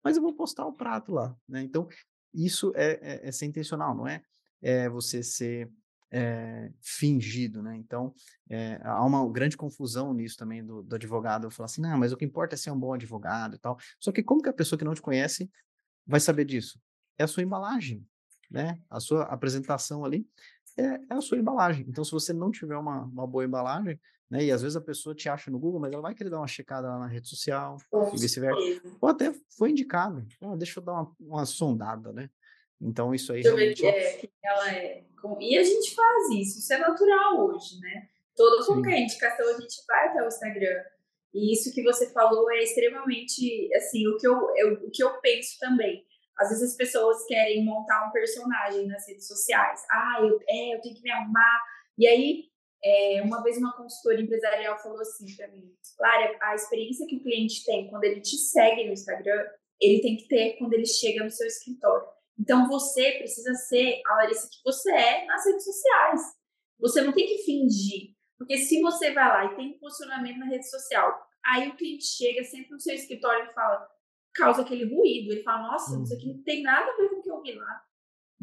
[0.02, 1.62] Mas eu vou postar o prato lá, né?
[1.62, 1.88] Então,
[2.32, 4.22] isso é, é, é ser intencional, não é,
[4.60, 5.70] é você ser
[6.10, 7.76] é, fingido, né?
[7.76, 8.14] Então,
[8.48, 11.50] é, há uma grande confusão nisso também do, do advogado.
[11.50, 13.78] Falar assim, não, mas o que importa é ser um bom advogado e tal.
[14.00, 15.50] Só que como que a pessoa que não te conhece
[16.06, 16.80] vai saber disso?
[17.18, 18.06] É a sua embalagem,
[18.50, 18.80] né?
[18.90, 20.26] A sua apresentação ali
[20.76, 21.86] é, é a sua embalagem.
[21.88, 23.98] Então, se você não tiver uma, uma boa embalagem,
[24.30, 24.44] né?
[24.44, 26.48] E às vezes a pessoa te acha no Google, mas ela vai querer dar uma
[26.48, 27.78] checada lá na rede social,
[28.12, 28.82] e vice-versa.
[29.00, 30.26] Ou até foi indicado.
[30.42, 32.28] Ah, deixa eu dar uma, uma sondada, né?
[32.80, 33.86] Então, isso aí realmente...
[33.86, 35.04] É, que ela é.
[35.40, 38.08] E a gente faz isso, isso é natural hoje, né?
[38.36, 40.84] Toda qualquer indicação a gente vai até o Instagram.
[41.34, 45.20] E isso que você falou é extremamente, assim, o que eu, eu, o que eu
[45.20, 46.04] penso também.
[46.38, 49.82] Às vezes as pessoas querem montar um personagem nas redes sociais.
[49.90, 51.62] Ah, eu, é, eu tenho que me arrumar.
[51.98, 52.44] E aí,
[52.84, 57.22] é, uma vez uma consultora empresarial falou assim para mim, Clara, a experiência que o
[57.22, 59.44] cliente tem quando ele te segue no Instagram,
[59.80, 62.06] ele tem que ter quando ele chega no seu escritório.
[62.38, 66.20] Então você precisa ser a Larissa que você é nas redes sociais.
[66.78, 68.14] Você não tem que fingir.
[68.38, 72.04] Porque se você vai lá e tem um posicionamento na rede social, aí o cliente
[72.04, 73.88] chega sempre no seu escritório e fala,
[74.34, 75.32] causa aquele ruído.
[75.32, 76.36] Ele fala, nossa, isso aqui uhum.
[76.36, 77.82] não tem nada a ver com o que eu vi lá.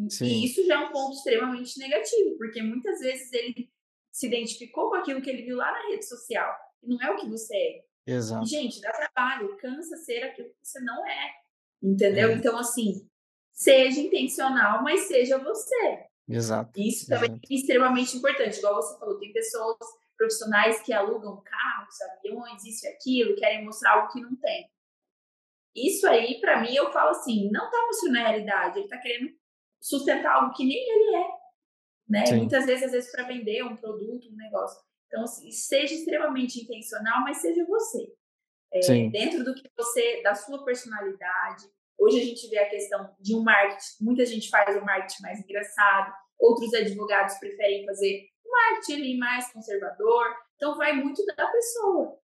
[0.10, 0.26] Sim.
[0.26, 3.72] E isso já é um ponto extremamente negativo, porque muitas vezes ele
[4.12, 6.52] se identificou com aquilo que ele viu lá na rede social.
[6.82, 7.84] E não é o que você é.
[8.06, 8.46] Exato.
[8.46, 11.32] Gente, dá trabalho, cansa ser aquilo que você não é.
[11.82, 12.30] Entendeu?
[12.30, 12.34] É.
[12.34, 13.08] Então, assim,
[13.54, 16.06] seja intencional, mas seja você.
[16.28, 16.72] Exato.
[16.80, 17.48] Isso também exato.
[17.50, 18.58] é extremamente importante.
[18.58, 19.78] Igual você falou, tem pessoas
[20.18, 24.70] profissionais que alugam carros, aviões, isso e aquilo, querem mostrar algo que não tem.
[25.76, 29.34] Isso aí, para mim, eu falo assim, não tá mostrando a realidade, ele tá querendo
[29.82, 31.28] sustentar algo que nem ele é.
[32.08, 32.24] Né?
[32.38, 34.82] Muitas vezes, às vezes, para vender um produto, um negócio.
[35.08, 38.14] Então, assim, seja extremamente intencional, mas seja você.
[38.72, 41.66] É, dentro do que você, da sua personalidade,
[41.98, 45.40] Hoje a gente vê a questão de um marketing, muita gente faz um marketing mais
[45.40, 50.26] engraçado, outros advogados preferem fazer um marketing ali mais conservador,
[50.56, 52.20] então vai muito da pessoa.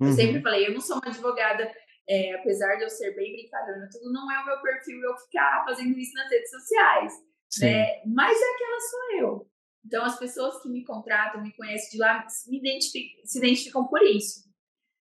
[0.00, 0.08] Uhum.
[0.08, 1.70] Eu sempre falei, eu não sou uma advogada,
[2.08, 5.64] é, apesar de eu ser bem brincalhona, tudo não é o meu perfil eu ficar
[5.66, 7.12] fazendo isso nas redes sociais,
[7.60, 8.02] né?
[8.06, 9.50] Mas é aquela sou eu.
[9.84, 14.02] Então as pessoas que me contratam, me conhecem de lá, me identificam, se identificam por
[14.02, 14.48] isso.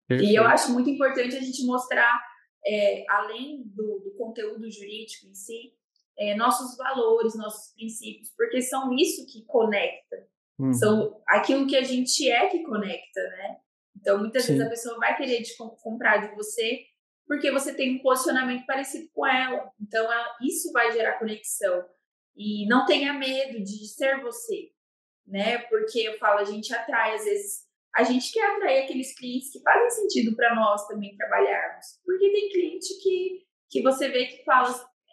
[0.06, 0.30] Perfeito.
[0.30, 2.22] E eu acho muito importante a gente mostrar,
[2.66, 5.74] é, além do, do, conteúdo jurídico em si,
[6.16, 10.28] é, nossos valores, nossos princípios, porque são isso que conecta.
[10.58, 10.72] Uhum.
[10.72, 13.58] São aquilo que a gente é que conecta, né?
[13.96, 14.52] Então, muitas Sim.
[14.52, 16.84] vezes a pessoa vai querer de comprar de você
[17.26, 19.70] porque você tem um posicionamento parecido com ela.
[19.80, 21.84] Então, ela, isso vai gerar conexão.
[22.36, 24.70] E não tenha medo de ser você,
[25.26, 25.58] né?
[25.58, 27.63] Porque eu falo, a gente atrai, às vezes,
[27.96, 31.86] a gente quer atrair aqueles clientes que fazem sentido para nós também trabalharmos.
[32.04, 34.68] Porque tem cliente que, que você vê que fala,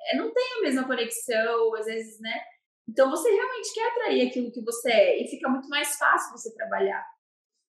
[0.07, 2.41] é, não tem a mesma conexão, às vezes, né?
[2.89, 6.53] Então, você realmente quer atrair aquilo que você é e fica muito mais fácil você
[6.55, 7.05] trabalhar.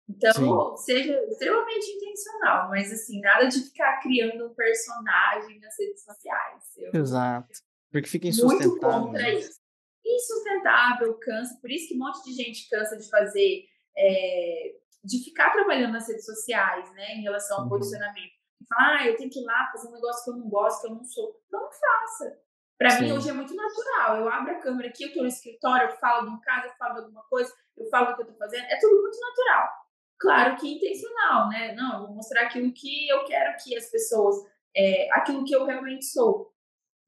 [0.08, 0.84] Então, Sim.
[0.86, 6.64] seja extremamente intencional, mas assim, nada de ficar criando um personagem nas redes sociais.
[6.78, 7.48] Eu Exato.
[7.92, 8.70] Porque fica insustentável.
[8.70, 9.36] Muito contra né?
[9.36, 9.60] isso.
[10.04, 11.58] Insustentável, cansa.
[11.62, 16.08] Por isso que um monte de gente cansa de fazer, é, de ficar trabalhando nas
[16.08, 17.70] redes sociais, né, em relação ao uhum.
[17.70, 18.34] posicionamento.
[18.68, 20.88] Fala, ah, eu tenho que ir lá fazer um negócio que eu não gosto, que
[20.88, 21.42] eu não sou.
[21.52, 22.38] Não faça.
[22.78, 24.18] Para mim, hoje é muito natural.
[24.18, 26.74] Eu abro a câmera aqui, eu estou no escritório, eu falo de um caso, eu
[26.78, 28.64] falo de alguma coisa, eu falo o que eu estou fazendo.
[28.66, 29.70] É tudo muito natural.
[30.18, 31.74] Claro que intencional, né?
[31.76, 34.36] Não, eu vou mostrar aquilo que eu quero que as pessoas,
[34.76, 36.54] é, aquilo que eu realmente sou.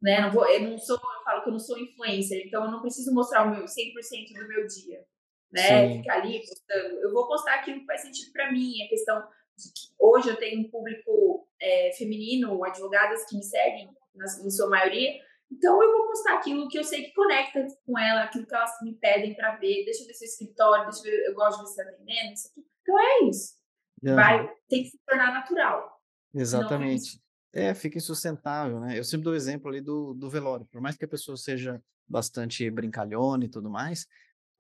[0.02, 0.20] Né?
[0.20, 2.82] Não vou, eu não sou, eu falo que eu não sou influencer, então eu não
[2.82, 5.06] preciso mostrar o meu 100% do meu dia,
[5.52, 5.88] né?
[5.88, 5.98] Sim.
[5.98, 7.00] Ficar ali postando.
[7.02, 8.82] Eu vou postar aquilo que faz sentido para mim.
[8.84, 9.20] A questão
[9.58, 14.50] de que hoje eu tenho um público é, feminino, advogadas que me seguem, na, em
[14.50, 18.48] sua maioria, então eu vou postar aquilo que eu sei que conecta com ela, aquilo
[18.48, 19.84] que elas me pedem para ver.
[19.84, 22.66] Deixa eu ver seu escritório, deixa eu ver, eu gosto de você atendendo, isso aqui.
[22.82, 23.54] Então é isso.
[24.02, 26.02] Vai, tem que se tornar natural.
[26.34, 27.22] Exatamente.
[27.54, 28.98] É, fica insustentável, né?
[28.98, 30.66] Eu sempre dou o exemplo ali do, do velório.
[30.72, 34.08] Por mais que a pessoa seja bastante brincalhona e tudo mais,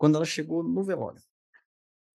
[0.01, 1.21] quando ela chegou no velório,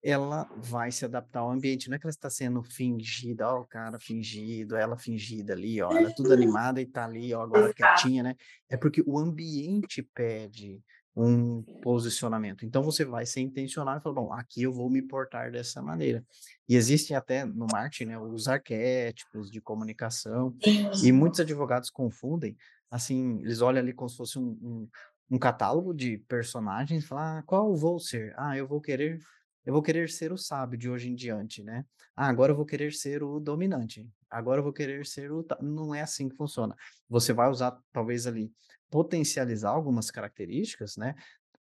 [0.02, 1.88] ela vai se adaptar ao ambiente.
[1.88, 5.92] Não é que ela está sendo fingida, ó, o cara fingido, ela fingida ali, ó,
[5.92, 8.34] ela é tudo animada e tá ali, ó, agora quietinha, né?
[8.68, 10.82] É porque o ambiente pede
[11.14, 12.66] um posicionamento.
[12.66, 16.24] Então você vai ser intencional e falar, bom, aqui eu vou me portar dessa maneira.
[16.68, 20.56] E existem até no marketing, né, os arquétipos de comunicação,
[21.04, 22.56] e muitos advogados confundem,
[22.90, 24.88] assim, eles olham ali como se fosse um, um,
[25.30, 28.34] um catálogo de personagens, falam, ah, qual eu vou ser?
[28.36, 29.18] Ah, eu vou querer
[29.66, 31.84] eu vou querer ser o sábio de hoje em diante, né?
[32.14, 34.08] Ah, agora eu vou querer ser o dominante.
[34.30, 35.44] Agora eu vou querer ser o.
[35.60, 36.74] Não é assim que funciona.
[37.08, 38.52] Você vai usar, talvez, ali,
[38.88, 41.16] potencializar algumas características, né?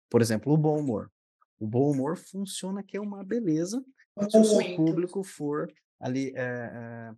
[0.09, 1.09] Por exemplo, o bom humor.
[1.57, 3.81] O bom humor funciona que é uma beleza
[4.29, 6.33] se o seu público for ali.
[6.35, 7.13] É,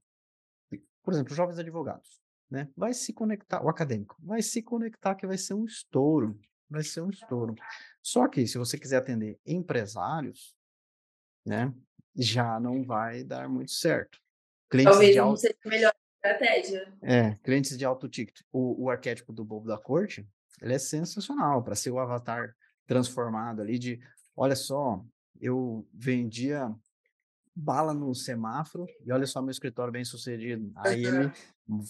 [0.71, 2.21] é, por exemplo, jovens advogados.
[2.49, 2.69] Né?
[2.75, 7.01] Vai se conectar, o acadêmico, vai se conectar que vai ser um estouro, vai ser
[7.01, 7.55] um estouro.
[8.01, 10.55] Só que se você quiser atender empresários,
[11.45, 11.73] né?
[12.15, 14.19] Já não vai dar muito certo.
[14.69, 15.39] Clientes Talvez não alto...
[15.39, 16.93] seja a melhor estratégia.
[17.01, 18.41] É, clientes de alto ticket.
[18.51, 20.27] O, o arquétipo do bobo da corte,
[20.61, 22.55] ele é sensacional para ser o avatar
[22.87, 23.99] transformado ali de,
[24.35, 25.03] olha só,
[25.39, 26.73] eu vendia
[27.55, 30.71] bala no semáforo e olha só meu escritório bem sucedido.
[30.75, 31.31] Aí ele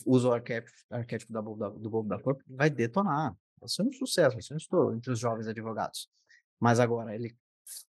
[0.06, 3.36] usa o arquétipo, arquétipo da, do bobo da corte, vai detonar.
[3.60, 6.08] Vai ser um sucesso, vai ser um estouro entre os jovens advogados.
[6.60, 7.36] Mas agora ele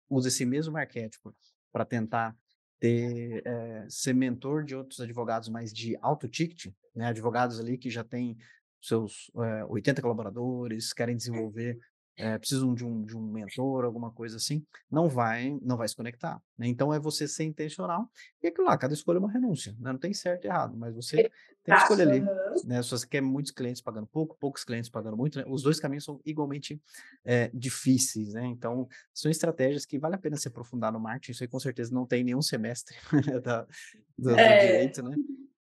[0.09, 1.36] usa esse mesmo arquétipo
[1.71, 2.38] para tentar
[2.79, 7.07] ter, é, ser mentor de outros advogados mais de alto ticket, né?
[7.07, 8.38] advogados ali que já têm
[8.81, 11.79] seus é, eh, 80 colaboradores, querem desenvolver
[12.15, 15.95] é, precisam de um, de um mentor, alguma coisa assim, não vai não vai se
[15.95, 16.41] conectar.
[16.58, 16.67] Né?
[16.67, 18.10] Então é você ser intencional
[18.41, 19.91] e aquilo lá, cada escolha é uma renúncia, né?
[19.91, 21.32] não tem certo e errado, mas você
[21.63, 22.21] tem que escolher ali.
[22.65, 22.82] Né?
[22.84, 25.45] Se você quer muitos clientes pagando pouco, poucos clientes pagando muito, né?
[25.47, 26.80] os dois caminhos são igualmente
[27.26, 28.34] é, difíceis.
[28.34, 28.45] Né?
[28.45, 31.93] Então são estratégias que vale a pena se aprofundar no marketing, isso aí com certeza
[31.93, 32.95] não tem nenhum semestre
[33.43, 33.64] da,
[34.18, 34.68] do, do é.
[34.68, 35.16] direito, né?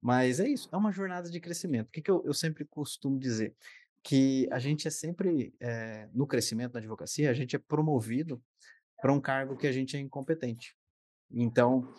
[0.02, 1.90] Mas é isso, é uma jornada de crescimento.
[1.90, 3.54] O que, que eu, eu sempre costumo dizer?
[4.04, 8.42] Que a gente é sempre, é, no crescimento da advocacia, a gente é promovido
[9.02, 10.76] para um cargo que a gente é incompetente.
[11.32, 11.94] Então,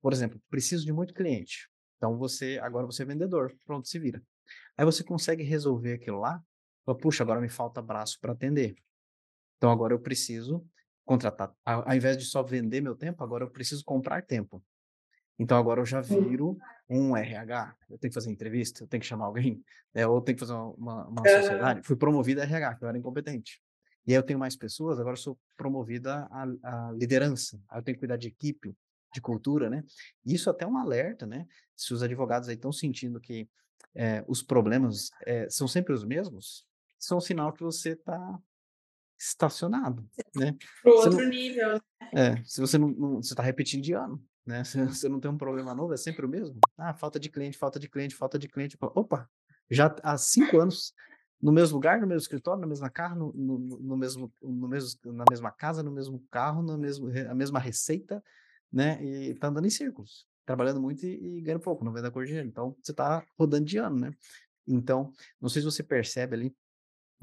[0.00, 1.68] por exemplo, preciso de muito cliente.
[1.96, 4.22] Então, você agora você é vendedor, pronto, se vira.
[4.76, 6.42] Aí você consegue resolver aquilo lá,
[6.84, 8.74] fala, puxa, agora me falta braço para atender.
[9.56, 10.66] Então, agora eu preciso
[11.04, 14.62] contratar, ao invés de só vender meu tempo, agora eu preciso comprar tempo.
[15.42, 16.56] Então agora eu já viro
[16.88, 17.74] um RH.
[17.90, 19.60] Eu tenho que fazer entrevista, eu tenho que chamar alguém,
[19.92, 20.06] né?
[20.06, 21.82] ou eu tenho que fazer uma, uma sociedade.
[21.82, 23.60] Fui promovido a RH, que eu era incompetente.
[24.06, 27.60] E aí eu tenho mais pessoas, agora eu sou promovida a, a liderança.
[27.68, 28.76] Aí eu tenho que cuidar de equipe,
[29.12, 29.84] de cultura, né?
[30.24, 31.46] Isso até é um alerta, né?
[31.76, 33.48] Se os advogados aí estão sentindo que
[33.94, 36.64] é, os problemas é, são sempre os mesmos,
[36.98, 38.38] são um sinal que você está
[39.18, 40.56] estacionado, né?
[40.82, 41.74] Para outro não, nível.
[41.74, 41.80] Né?
[42.12, 44.62] É, se você não, não você está repetindo de ano, né?
[44.88, 46.58] Você não tem um problema novo, é sempre o mesmo.
[46.76, 48.76] Ah, falta de cliente, falta de cliente, falta de cliente.
[48.80, 49.28] Opa,
[49.70, 50.92] já há cinco anos
[51.40, 55.12] no mesmo lugar, no mesmo escritório, na mesma casa, no, no, no, mesmo, no mesmo,
[55.12, 58.22] na mesma casa, no mesmo carro, na mesmo, a mesma receita,
[58.72, 59.02] né?
[59.04, 62.22] E tá andando em círculos, trabalhando muito e, e ganhando pouco, não vendo a cor
[62.22, 62.48] de dinheiro.
[62.48, 64.12] Então, você tá rodando de ano, né?
[64.68, 66.56] Então, não sei se você percebe ali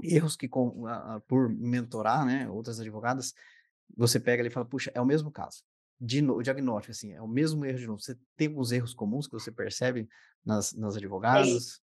[0.03, 3.33] erros que com, a, por mentorar, né, outras advogadas,
[3.95, 5.63] você pega ali e fala, puxa, é o mesmo caso.
[5.99, 7.99] De diagnóstico, assim, é o mesmo erro de novo.
[7.99, 10.07] Você tem alguns erros comuns que você percebe
[10.45, 11.81] nas, nas advogadas?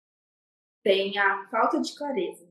[0.84, 2.48] tem a falta de clareza.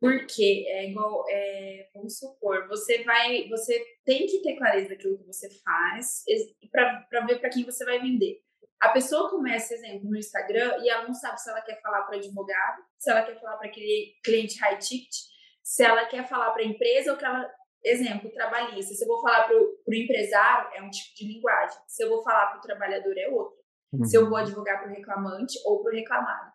[0.00, 5.26] Porque é igual, é, vamos supor, você vai, você tem que ter clareza daquilo que
[5.26, 6.24] você faz
[6.72, 8.40] para ver para quem você vai vender.
[8.80, 12.16] A pessoa começa, exemplo, no Instagram e ela não sabe se ela quer falar para
[12.16, 15.14] advogado, se ela quer falar para aquele cliente high ticket,
[15.62, 17.52] se ela quer falar para a empresa ou que ela,
[17.84, 18.94] exemplo, trabalhista.
[18.94, 21.78] Se eu vou falar para o empresário, é um tipo de linguagem.
[21.86, 23.58] Se eu vou falar para o trabalhador, é outro.
[23.92, 24.04] Uhum.
[24.04, 26.52] Se eu vou advogar para o reclamante ou para o reclamado.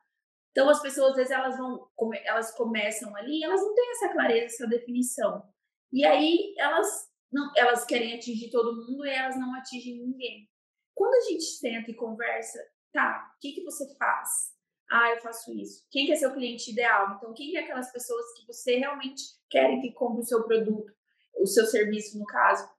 [0.52, 1.90] Então as pessoas às vezes elas vão,
[2.24, 5.44] elas começam ali, elas não têm essa clareza, essa definição.
[5.92, 6.88] E aí elas
[7.32, 10.50] não, elas querem atingir todo mundo e elas não atingem ninguém.
[10.94, 12.58] Quando a gente senta e conversa,
[12.94, 14.56] tá, o que que você faz?
[14.90, 15.86] Ah, eu faço isso.
[15.92, 17.16] Quem que é seu cliente ideal?
[17.18, 20.94] Então, quem que é aquelas pessoas que você realmente quer que compre o seu produto,
[21.38, 22.70] o seu serviço, no caso?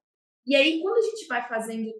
[0.46, 1.92] E aí, quando a gente vai fazendo,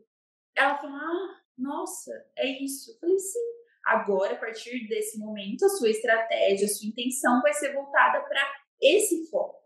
[0.55, 2.93] ela fala, ah, nossa, é isso.
[2.93, 7.53] Eu falei, sim, Agora, a partir desse momento, a sua estratégia, a sua intenção vai
[7.53, 8.43] ser voltada para
[8.83, 9.63] esse foco.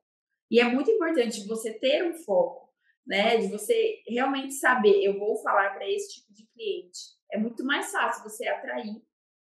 [0.51, 2.71] E é muito importante você ter um foco,
[3.07, 3.39] né?
[3.39, 6.99] De você realmente saber, eu vou falar para esse tipo de cliente.
[7.33, 9.03] É muito mais fácil você atrair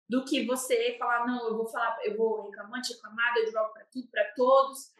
[0.07, 3.85] do que você falar, não, eu vou falar, eu vou reclamante, reclamada, eu jogo para
[3.85, 4.91] tudo, para todos.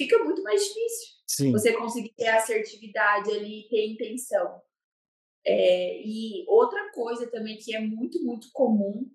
[0.00, 1.52] Fica muito mais difícil Sim.
[1.52, 4.62] você conseguir ter assertividade ali, ter intenção.
[5.46, 9.06] É, e outra coisa também que é muito, muito comum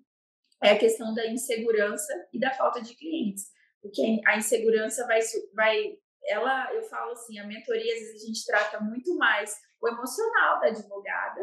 [0.62, 3.46] é a questão da insegurança e da falta de clientes.
[3.82, 5.18] Porque a insegurança vai,
[5.54, 9.88] vai ela, eu falo assim, a mentoria, às vezes a gente trata muito mais o
[9.88, 11.40] emocional da advogada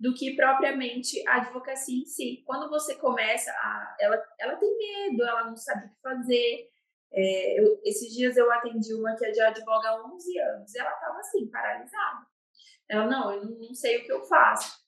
[0.00, 2.42] do que propriamente a advocacia em si.
[2.46, 6.70] Quando você começa, a, ela, ela tem medo, ela não sabe o que fazer.
[7.12, 10.78] É, eu, esses dias eu atendi uma que é de advoga há 11 anos, e
[10.78, 12.26] ela estava assim, paralisada.
[12.88, 14.78] Ela, não, eu não, sei o que eu faço.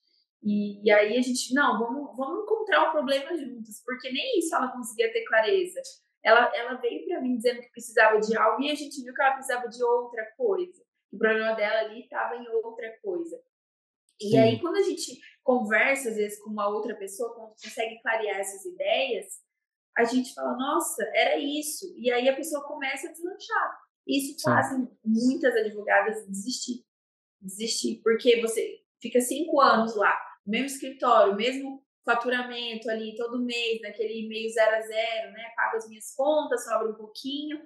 [0.43, 4.55] E, e, aí a gente, não, vamos, vamos encontrar o problema juntos, porque nem isso
[4.55, 5.81] ela conseguia ter clareza.
[6.23, 9.21] Ela, ela veio para mim dizendo que precisava de algo e a gente viu que
[9.21, 10.83] ela precisava de outra coisa.
[11.13, 13.39] O problema dela ali estava em outra coisa.
[14.21, 14.39] E Sim.
[14.39, 18.65] aí, quando a gente conversa, às vezes, com uma outra pessoa, quando consegue clarear essas
[18.67, 19.27] ideias,
[19.97, 21.93] a gente fala, nossa, era isso.
[21.97, 23.81] E aí a pessoa começa a deslanchar.
[24.07, 24.69] Isso faz
[25.05, 26.85] muitas advogadas desistir
[27.41, 30.17] desistir, porque você fica cinco anos lá,
[30.47, 35.51] mesmo escritório, mesmo faturamento ali todo mês, naquele meio zero a zero, né?
[35.57, 37.61] Pago as minhas contas, sobra um pouquinho.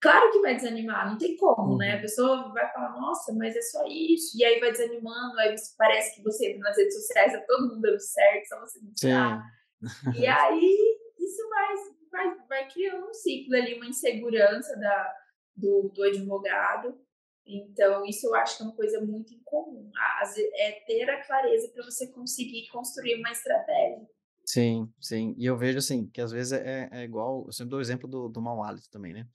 [0.00, 1.78] Claro que vai desanimar, não tem como, uhum.
[1.78, 1.92] né?
[1.92, 2.02] A uhum.
[2.02, 4.36] pessoa vai falar, nossa, mas é só isso.
[4.38, 7.80] E aí vai desanimando, aí parece que você entra nas redes sociais, tá todo mundo
[7.80, 8.92] dando certo, só você não
[10.14, 11.74] E aí isso vai,
[12.10, 15.14] vai, vai criando um ciclo ali, uma insegurança da,
[15.54, 16.98] do, do advogado.
[17.46, 19.90] Então, isso eu acho que é uma coisa muito incomum.
[20.54, 24.06] É ter a clareza para você conseguir construir uma estratégia.
[24.44, 25.34] Sim, sim.
[25.36, 28.08] E eu vejo assim, que às vezes é, é igual, eu sempre dou o exemplo
[28.08, 29.26] do, do mau hálito também, né?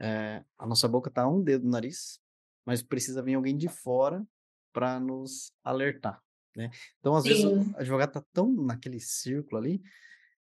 [0.00, 2.18] É, a nossa boca tá um dedo no nariz,
[2.64, 4.26] mas precisa vir alguém de fora
[4.72, 6.20] para nos alertar,
[6.56, 6.70] né?
[6.98, 7.28] Então, às sim.
[7.30, 9.82] vezes, o advogado tá tão naquele círculo ali,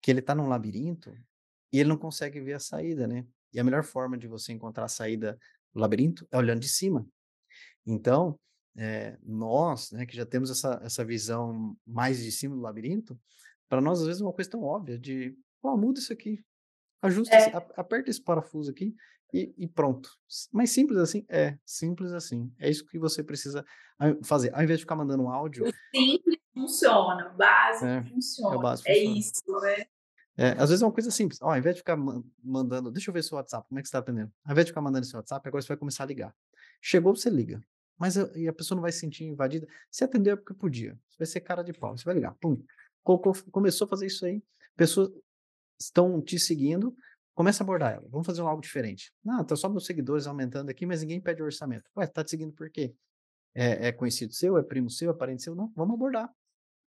[0.02, 1.12] que ele tá num labirinto
[1.72, 3.26] e ele não consegue ver a saída, né?
[3.54, 5.38] E a melhor forma de você encontrar a saída
[5.74, 7.08] o labirinto é olhando de cima.
[7.86, 8.40] Então,
[8.76, 13.20] é, nós, né, que já temos essa, essa visão mais de cima do labirinto,
[13.70, 16.44] para nós, às vezes, é uma coisa tão óbvia de, oh, muda isso aqui,
[17.02, 17.52] ajusta, é.
[17.76, 18.96] aperta esse parafuso aqui
[19.34, 20.10] e, e, pronto.
[20.52, 21.26] Mas simples assim?
[21.30, 22.52] É, simples assim.
[22.60, 23.66] É isso que você precisa
[24.24, 24.54] fazer.
[24.54, 25.66] Ao invés de ficar mandando um áudio...
[25.66, 28.56] O simples funciona, o básico é, funciona.
[28.56, 29.20] É, básico é funciona.
[29.20, 29.86] isso, né?
[30.40, 31.42] É, às vezes é uma coisa simples.
[31.42, 31.98] Ó, ao invés de ficar
[32.44, 34.32] mandando, deixa eu ver seu WhatsApp, como é que você está atendendo?
[34.46, 36.36] Ao invés de ficar mandando seu WhatsApp, agora você vai começar a ligar.
[36.80, 37.62] Chegou, você liga.
[37.98, 39.68] mas a, e a pessoa não vai se sentir invadida.
[39.90, 40.94] Se atendeu é porque podia.
[41.10, 41.98] Você vai ser cara de pau.
[41.98, 42.36] Você vai ligar.
[42.40, 42.62] Pum.
[43.52, 44.44] Começou a fazer isso aí.
[44.76, 45.10] Pessoas
[45.80, 46.96] estão te seguindo.
[47.38, 48.08] Começa a abordar ela.
[48.10, 49.14] Vamos fazer algo diferente.
[49.24, 51.88] Não, tá só meus seguidores aumentando aqui, mas ninguém pede orçamento.
[51.96, 52.96] Ué, tá te seguindo por quê?
[53.54, 54.58] É, é conhecido seu?
[54.58, 55.12] É primo seu?
[55.12, 55.54] É parente seu?
[55.54, 56.34] Não, vamos abordar.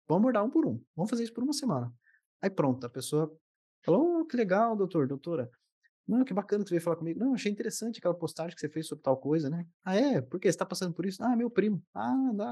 [0.07, 0.81] Vamos abordar um por um.
[0.95, 1.93] Vamos fazer isso por uma semana.
[2.41, 3.29] Aí pronto, a pessoa
[3.83, 5.51] falou: oh, que legal, doutor, doutora.
[6.07, 7.19] Não, que bacana que você veio falar comigo.
[7.19, 9.67] Não, achei interessante aquela postagem que você fez sobre tal coisa, né?
[9.83, 10.21] Ah, é?
[10.21, 10.49] Por quê?
[10.49, 11.21] Você tá passando por isso?
[11.21, 11.83] Ah, meu primo.
[11.93, 12.49] Ah, dá.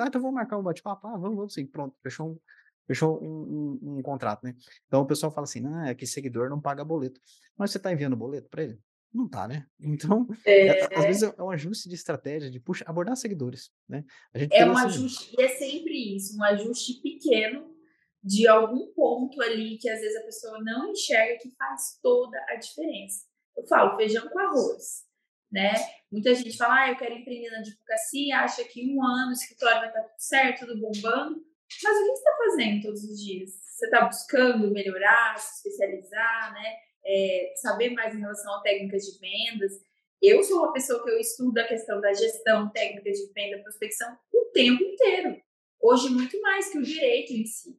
[0.00, 1.06] ah, então vamos marcar um bate-papo.
[1.06, 1.68] Ah, vamos, vamos sim.
[1.68, 2.40] Pronto, fechou um,
[2.86, 4.54] fechou um, um, um, contrato, né?
[4.86, 7.20] Então o pessoal fala assim, ah, é que seguidor não paga boleto.
[7.56, 8.78] Mas você tá enviando boleto para ele?
[9.12, 9.66] Não tá, né?
[9.80, 10.94] Então, é...
[10.94, 14.04] às vezes é um ajuste de estratégia, de puxa, abordar seguidores, né?
[14.34, 17.74] é um ajuste, e é sempre isso, um ajuste pequeno
[18.22, 22.56] de algum ponto ali que às vezes a pessoa não enxerga que faz toda a
[22.56, 23.24] diferença.
[23.56, 25.04] Eu falo feijão com arroz,
[25.50, 25.72] né?
[26.10, 29.32] Muita gente fala, ah, eu quero empreender na advocacia, acha que em um ano o
[29.32, 31.40] escritório vai estar tudo certo, tudo bombando.
[31.82, 33.50] Mas o que você está fazendo todos os dias?
[33.50, 36.76] Você está buscando melhorar, se especializar, né?
[37.04, 39.72] É, saber mais em relação a técnicas de vendas.
[40.20, 44.16] Eu sou uma pessoa que eu estudo a questão da gestão, técnicas de venda, prospecção
[44.32, 45.40] o tempo inteiro.
[45.80, 47.78] Hoje, muito mais que o direito em si.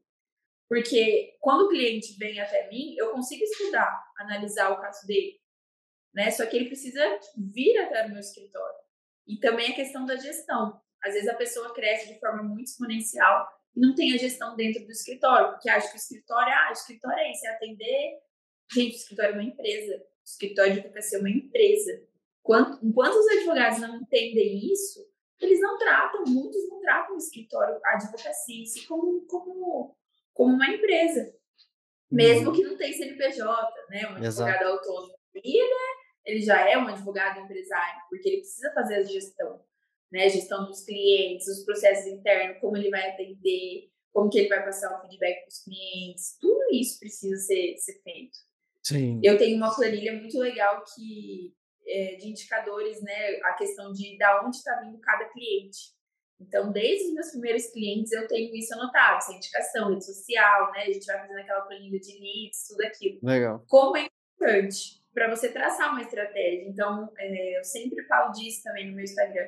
[0.69, 5.39] Porque quando o cliente vem até mim, eu consigo estudar, analisar o caso dele.
[6.13, 6.29] Né?
[6.31, 8.77] Só que ele precisa vir até o meu escritório.
[9.25, 10.79] E também a questão da gestão.
[11.03, 13.47] Às vezes a pessoa cresce de forma muito exponencial
[13.77, 17.19] não tem a gestão dentro do escritório, porque acha que o escritório, ah, o escritório
[17.19, 18.19] é isso, é atender.
[18.73, 19.95] Gente, o escritório é uma empresa.
[19.95, 22.03] O escritório de advocacia é uma empresa.
[22.43, 25.05] Quanto, enquanto os advogados não entendem isso,
[25.39, 29.95] eles não tratam, muitos não tratam o escritório, a advocacia em si como, como
[30.37, 31.33] como uma empresa,
[32.11, 32.55] mesmo uhum.
[32.55, 34.07] que não tenha CNPJ, né?
[34.07, 34.51] Um Exato.
[34.51, 35.17] advogado autônomo.
[35.43, 35.93] E, né,
[36.25, 39.59] ele já é um advogado empresário, porque ele precisa fazer a gestão,
[40.11, 40.29] né?
[40.29, 44.97] Gestão dos clientes, os processos internos, como ele vai atender, como que ele vai passar
[44.97, 48.37] o feedback para os clientes, tudo isso precisa ser, ser feito.
[48.83, 49.19] Sim.
[49.23, 51.53] Eu tenho uma planilha muito legal que
[51.87, 53.39] é, de indicadores, né?
[53.43, 55.95] A questão de da onde está vindo cada cliente.
[56.39, 60.83] Então, desde os meus primeiros clientes, eu tenho isso anotado, essa indicação, rede social, né?
[60.83, 63.19] A gente vai fazendo aquela planilha de leads, tudo aquilo.
[63.23, 63.63] Legal.
[63.67, 66.69] Como é importante para você traçar uma estratégia.
[66.69, 69.47] Então, é, eu sempre falo disso também no meu Instagram.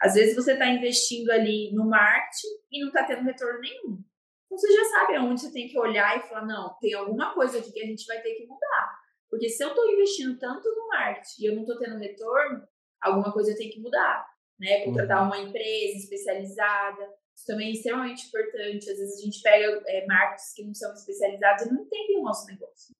[0.00, 4.02] Às vezes você está investindo ali no marketing e não está tendo retorno nenhum.
[4.46, 7.58] Então, você já sabe aonde você tem que olhar e falar, não, tem alguma coisa
[7.58, 8.98] aqui que a gente vai ter que mudar.
[9.28, 12.66] Porque se eu estou investindo tanto no marketing e eu não estou tendo retorno,
[13.00, 14.26] alguma coisa tenho que mudar
[14.60, 14.84] né?
[14.84, 15.26] Contratar uhum.
[15.28, 17.02] uma empresa especializada.
[17.34, 18.90] Isso também é extremamente importante.
[18.90, 22.22] Às vezes a gente pega é, marcos que não são especializados e não entendem o
[22.22, 22.94] nosso negócio.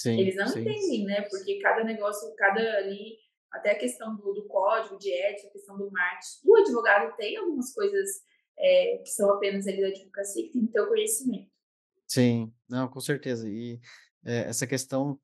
[0.00, 0.60] Sim, Eles não sim.
[0.60, 1.20] entendem, né?
[1.28, 3.18] Porque cada negócio, cada ali,
[3.52, 7.36] até a questão do, do código de ética, a questão do marketing, o advogado tem
[7.36, 8.08] algumas coisas
[8.58, 11.50] é, que são apenas ali da advocacia que tem que ter o conhecimento.
[12.06, 13.48] Sim, não, com certeza.
[13.48, 13.80] E
[14.24, 15.18] é, essa questão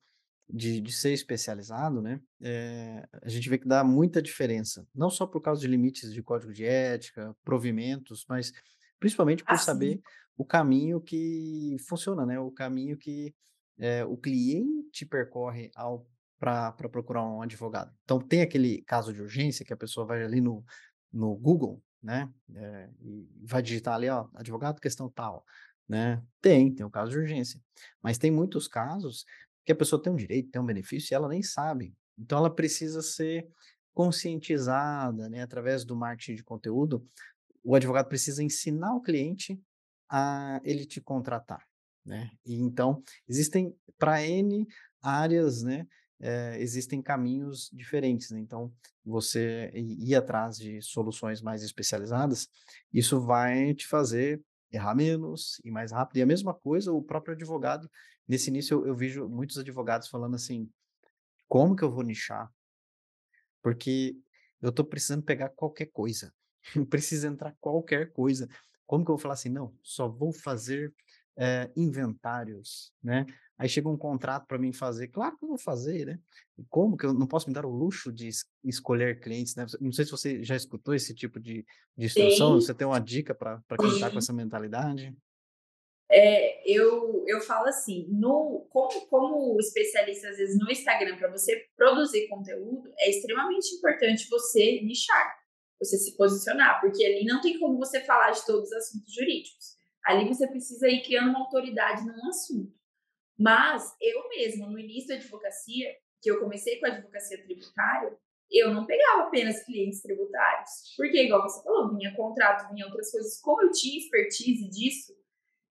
[0.49, 5.27] de, de ser especializado, né, é, a gente vê que dá muita diferença, não só
[5.27, 8.53] por causa de limites de código de ética, provimentos, mas
[8.99, 10.01] principalmente por saber
[10.37, 13.35] o caminho que funciona, né, o caminho que
[13.77, 16.07] é, o cliente percorre ao
[16.39, 17.93] para procurar um advogado.
[18.03, 20.63] Então, tem aquele caso de urgência que a pessoa vai ali no,
[21.11, 25.43] no Google, né, é, e vai digitar ali, ó, advogado, questão tal,
[25.89, 26.21] né?
[26.41, 27.59] Tem, tem o caso de urgência.
[28.01, 29.25] Mas tem muitos casos
[29.65, 31.93] que a pessoa tem um direito, tem um benefício e ela nem sabe.
[32.17, 33.47] Então ela precisa ser
[33.93, 37.05] conscientizada, né, através do marketing de conteúdo.
[37.63, 39.59] O advogado precisa ensinar o cliente
[40.09, 41.65] a ele te contratar,
[42.05, 42.31] né?
[42.45, 44.65] E então existem para N
[45.01, 45.85] áreas, né?
[46.19, 48.31] É, existem caminhos diferentes.
[48.31, 48.39] Né?
[48.39, 48.73] Então,
[49.05, 52.49] você ir atrás de soluções mais especializadas,
[52.91, 54.41] isso vai te fazer
[54.71, 56.17] errar menos e mais rápido.
[56.17, 57.89] E a mesma coisa, o próprio advogado
[58.27, 60.69] nesse início eu, eu vejo muitos advogados falando assim:
[61.47, 62.51] como que eu vou nichar?
[63.61, 64.17] Porque
[64.61, 66.33] eu estou precisando pegar qualquer coisa.
[66.89, 68.47] Precisa entrar qualquer coisa.
[68.85, 69.49] Como que eu vou falar assim?
[69.49, 70.93] Não, só vou fazer
[71.37, 73.25] é, inventários, né?
[73.57, 76.19] Aí chega um contrato para mim fazer, claro que eu vou fazer, né?
[76.69, 78.29] Como que eu não posso me dar o luxo de
[78.63, 79.65] escolher clientes, né?
[79.79, 81.65] Não sei se você já escutou esse tipo de,
[81.95, 82.65] de instrução, Sim.
[82.65, 85.15] você tem uma dica para quem está com essa mentalidade?
[86.09, 91.65] É, eu, eu falo assim, no, como, como especialista, às vezes, no Instagram, para você
[91.75, 95.35] produzir conteúdo, é extremamente importante você nichar,
[95.79, 99.76] você se posicionar, porque ali não tem como você falar de todos os assuntos jurídicos.
[100.07, 102.73] Ali você precisa ir criando uma autoridade num assunto.
[103.37, 108.17] Mas eu mesma, no início da advocacia, que eu comecei com a advocacia tributária,
[108.49, 113.41] eu não pegava apenas clientes tributários, porque, igual você falou, vinha contrato, vinha outras coisas.
[113.41, 115.13] Como eu tinha expertise disso,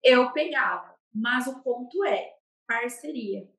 [0.03, 0.93] eu pegava.
[1.13, 2.33] Mas o ponto é
[2.67, 3.49] parceria.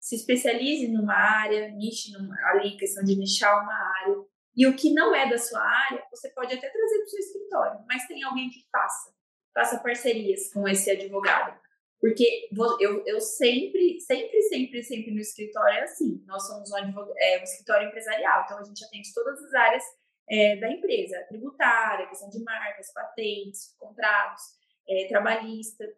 [0.00, 4.24] Se especialize numa área, niche numa, ali, questão de nichar uma área.
[4.56, 7.18] E o que não é da sua área, você pode até trazer para o seu
[7.18, 9.15] escritório, mas tem alguém que faça.
[9.56, 11.58] Faça parcerias com esse advogado.
[11.98, 12.46] Porque
[12.78, 16.22] eu, eu sempre, sempre, sempre, sempre no escritório é assim.
[16.26, 16.76] Nós somos um,
[17.16, 19.82] é, um escritório empresarial, então a gente atende todas as áreas
[20.28, 24.42] é, da empresa: tributária, questão de marcas, patentes, contratos,
[24.86, 25.90] é, trabalhista.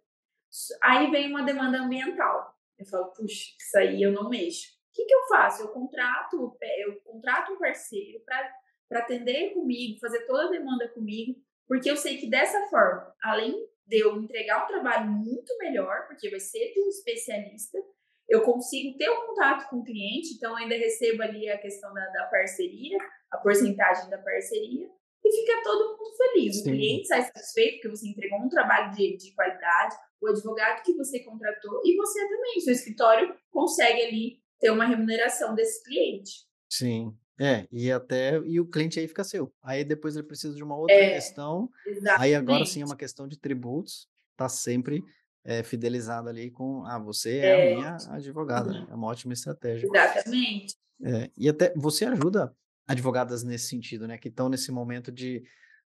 [0.80, 2.56] Aí vem uma demanda ambiental.
[2.78, 4.68] Eu falo, puxa, isso aí eu não mexo.
[4.68, 5.62] O que, que eu faço?
[5.62, 11.90] Eu contrato, eu contrato um parceiro para atender comigo, fazer toda a demanda comigo, porque
[11.90, 13.54] eu sei que dessa forma, além
[13.86, 17.78] de eu entregar um trabalho muito melhor, porque vai ser de um especialista,
[18.28, 22.06] eu consigo ter um contato com o cliente, então ainda recebo ali a questão da,
[22.08, 22.98] da parceria,
[23.30, 24.88] a porcentagem da parceria,
[25.24, 26.56] e fica todo mundo feliz.
[26.56, 26.60] Sim.
[26.60, 30.94] O cliente sai satisfeito porque você entregou um trabalho de, de qualidade, o advogado que
[30.94, 36.46] você contratou e você também, seu escritório consegue ali ter uma remuneração desse cliente.
[36.70, 39.52] Sim, é, e até e o cliente aí fica seu.
[39.62, 41.70] Aí depois ele precisa de uma outra é, questão.
[41.86, 42.22] Exatamente.
[42.22, 45.04] Aí agora sim é uma questão de tributos, tá sempre
[45.44, 48.70] é, fidelizado ali com ah, você é, é a minha advogada.
[48.70, 48.86] Uhum.
[48.90, 49.86] É uma ótima estratégia.
[49.86, 50.74] Exatamente.
[51.02, 52.52] É, e até você ajuda
[52.86, 54.18] advogadas nesse sentido, né?
[54.18, 55.44] Que estão nesse momento de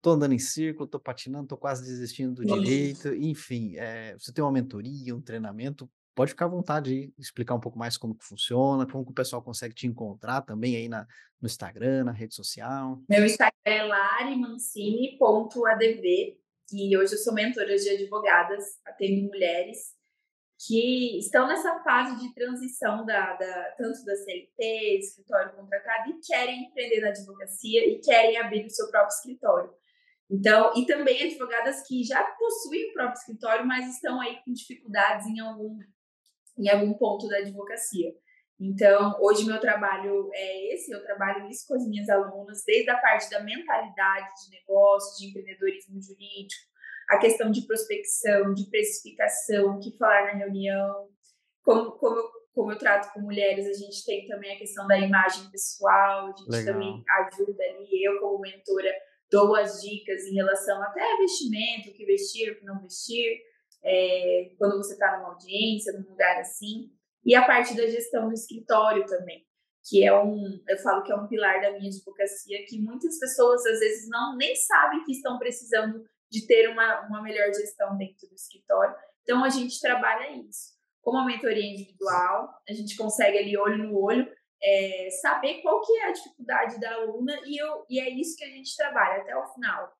[0.00, 4.42] tô andando em círculo, tô patinando, tô quase desistindo do direito, enfim, é, você tem
[4.42, 8.24] uma mentoria, um treinamento, pode ficar à vontade de explicar um pouco mais como que
[8.24, 11.06] funciona, como que o pessoal consegue te encontrar também aí na,
[11.40, 13.00] no Instagram, na rede social.
[13.08, 16.36] Meu Instagram é larimancini.adv
[16.72, 20.00] e hoje eu sou mentora de advogadas, atendo mulheres
[20.66, 26.64] que estão nessa fase de transição da, da, tanto da CLT, escritório contratado, e querem
[26.64, 29.70] empreender na advocacia e querem abrir o seu próprio escritório.
[30.30, 35.26] Então, e também advogadas que já possuem o próprio escritório, mas estão aí com dificuldades
[35.26, 35.78] em algum,
[36.62, 38.12] em algum ponto da advocacia.
[38.60, 42.98] Então, hoje meu trabalho é esse, eu trabalho isso com as minhas alunas, desde a
[42.98, 46.62] parte da mentalidade de negócio, de empreendedorismo jurídico,
[47.10, 51.08] a questão de prospecção, de precificação, o que falar na reunião,
[51.64, 54.96] como, como, eu, como eu trato com mulheres, a gente tem também a questão da
[54.96, 56.74] imagem pessoal, a gente Legal.
[56.74, 58.94] também ajuda ali, eu como mentora,
[59.28, 63.40] dou as dicas em relação até a vestimento, o que vestir, o que não vestir,
[63.84, 66.90] é, quando você está numa audiência, num lugar assim.
[67.24, 69.44] E a parte da gestão do escritório também,
[69.84, 73.64] que é um, eu falo que é um pilar da minha advocacia, que muitas pessoas
[73.66, 78.28] às vezes não nem sabem que estão precisando de ter uma, uma melhor gestão dentro
[78.28, 78.94] do escritório.
[79.22, 80.72] Então a gente trabalha isso.
[81.02, 84.26] Como a mentoria individual, a gente consegue ali olho no olho
[84.62, 88.44] é, saber qual que é a dificuldade da aluna e, eu, e é isso que
[88.44, 89.92] a gente trabalha até o final.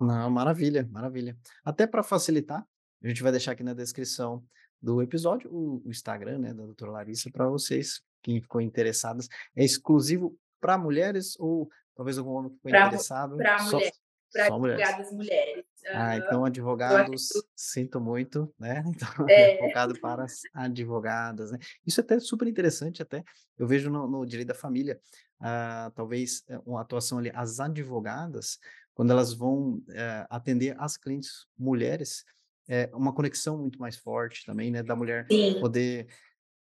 [0.00, 1.36] Não, maravilha, maravilha.
[1.64, 2.66] Até para facilitar,
[3.02, 4.44] a gente vai deixar aqui na descrição
[4.80, 9.28] do episódio o, o Instagram né, da doutora Larissa para vocês, quem ficou interessadas.
[9.54, 13.36] É exclusivo para mulheres ou talvez algum homem que ficou pra, interessado?
[13.36, 15.12] Para mulheres para advogadas mulheres.
[15.12, 15.64] mulheres.
[15.88, 18.82] Ah, então advogados, sinto muito, né?
[18.96, 19.58] Então, é.
[19.58, 21.58] focado para as advogadas, né?
[21.86, 23.22] Isso é até super interessante, até.
[23.56, 25.00] Eu vejo no, no direito da família,
[25.40, 28.58] uh, talvez eh, uma atuação ali, as advogadas,
[28.96, 32.24] quando elas vão uh, atender as clientes mulheres,
[32.66, 34.82] é uma conexão muito mais forte também, né?
[34.82, 35.60] Da mulher Sim.
[35.60, 36.08] poder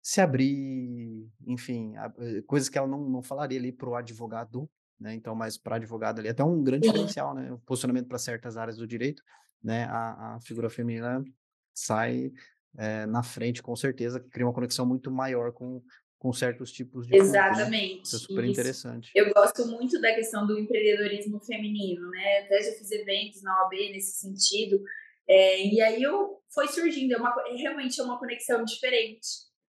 [0.03, 4.68] se abrir, enfim, a, eh, coisas que ela não, não falaria ali para o advogado,
[4.99, 5.14] né?
[5.14, 7.53] Então, mas para advogado ali, até um grande diferencial, né?
[7.53, 9.22] O posicionamento para certas áreas do direito,
[9.62, 9.85] né?
[9.85, 11.22] A, a figura feminina
[11.75, 12.33] sai
[12.79, 15.83] é, na frente, com certeza, que cria uma conexão muito maior com,
[16.25, 18.07] com certos tipos de Exatamente.
[18.07, 18.53] Isso é super Isso.
[18.53, 19.11] interessante.
[19.14, 22.39] Eu gosto muito da questão do empreendedorismo feminino, né?
[22.39, 24.83] Até já fiz eventos na OAB nesse sentido.
[25.29, 29.27] É, e aí eu foi surgindo, é uma, realmente é uma conexão diferente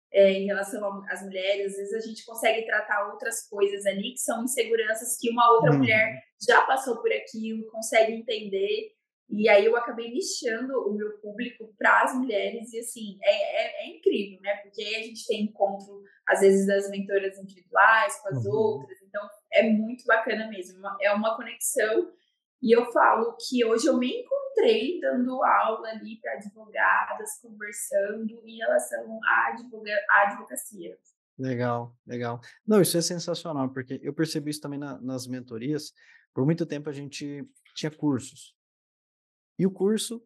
[0.09, 1.73] é, em relação às mulheres.
[1.73, 5.71] Às vezes a gente consegue tratar outras coisas ali que são inseguranças que uma outra
[5.71, 5.79] uhum.
[5.79, 8.93] mulher já passou por aquilo, consegue entender.
[9.29, 13.85] E aí eu acabei nichando o meu público para as mulheres e assim, é, é,
[13.85, 14.55] é, incrível, né?
[14.63, 18.53] Porque aí a gente tem encontro, às vezes, das mentoras individuais com as uhum.
[18.53, 19.21] outras, então
[19.51, 22.11] é muito bacana mesmo, é uma conexão.
[22.61, 28.57] E eu falo que hoje eu me encontrei dando aula ali para advogadas, conversando em
[28.57, 30.97] relação à, advoga à advocacia.
[31.37, 32.39] Legal, legal.
[32.65, 35.93] Não, isso é sensacional, porque eu percebi isso também na, nas mentorias.
[36.33, 38.56] Por muito tempo a gente tinha cursos.
[39.57, 40.21] E o curso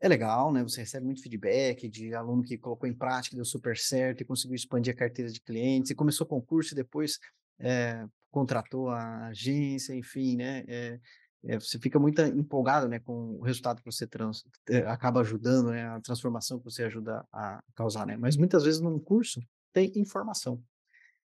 [0.00, 0.62] é legal, né?
[0.62, 4.54] Você recebe muito feedback de aluno que colocou em prática, deu super certo e conseguiu
[4.54, 7.18] expandir a carteira de clientes, e começou com o curso e depois
[7.58, 10.64] é, contratou a agência, enfim, né?
[10.66, 11.00] É,
[11.46, 14.44] é, você fica muito empolgado, né, com o resultado que você trans,
[14.86, 18.16] acaba ajudando, né, a transformação que você ajuda a causar, né?
[18.16, 19.40] Mas muitas vezes num curso
[19.72, 20.62] tem informação.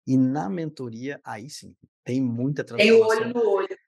[0.07, 3.09] E na mentoria, aí sim, tem muita transformação.
[3.09, 3.79] Tem o olho no olho.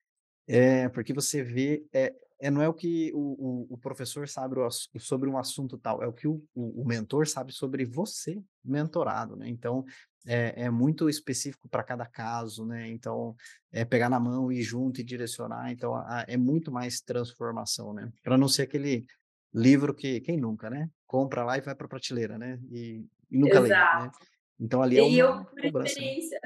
[0.47, 4.57] É, porque você vê, é, é, não é o que o, o, o professor sabe
[4.99, 9.49] sobre um assunto tal, é o que o, o, mentor sabe sobre você, mentorado, né?
[9.49, 9.85] Então,
[10.27, 12.91] é, é muito específico para cada caso, né?
[12.91, 13.37] Então,
[13.71, 17.95] é pegar na mão e ir junto e direcionar, então a, é muito mais transformação,
[17.95, 18.13] né?
[18.25, 19.07] Para não ser aquele
[19.55, 20.91] livro que, quem nunca, né?
[21.07, 22.59] Compra lá e vai para a prateleira, né?
[22.73, 23.99] E, e nunca Exato.
[23.99, 24.13] lê, né?
[24.59, 26.01] Então, ali é uma e eu, por cobrança.
[26.01, 26.19] Né?
[26.19, 26.41] Experiência,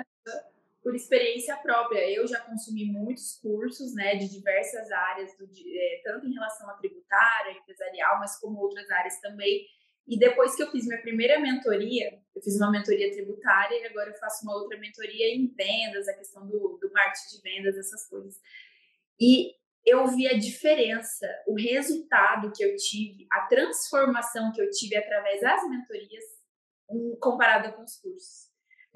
[0.86, 6.28] por experiência própria, eu já consumi muitos cursos, né, de diversas áreas, do, é, tanto
[6.28, 9.66] em relação à tributária, empresarial, mas como outras áreas também.
[10.06, 14.10] E depois que eu fiz minha primeira mentoria, eu fiz uma mentoria tributária e agora
[14.10, 18.08] eu faço uma outra mentoria em vendas, a questão do, do marketing de vendas, essas
[18.08, 18.36] coisas.
[19.20, 24.94] E eu vi a diferença, o resultado que eu tive, a transformação que eu tive
[24.94, 26.24] através das mentorias
[27.18, 28.45] comparada com os cursos.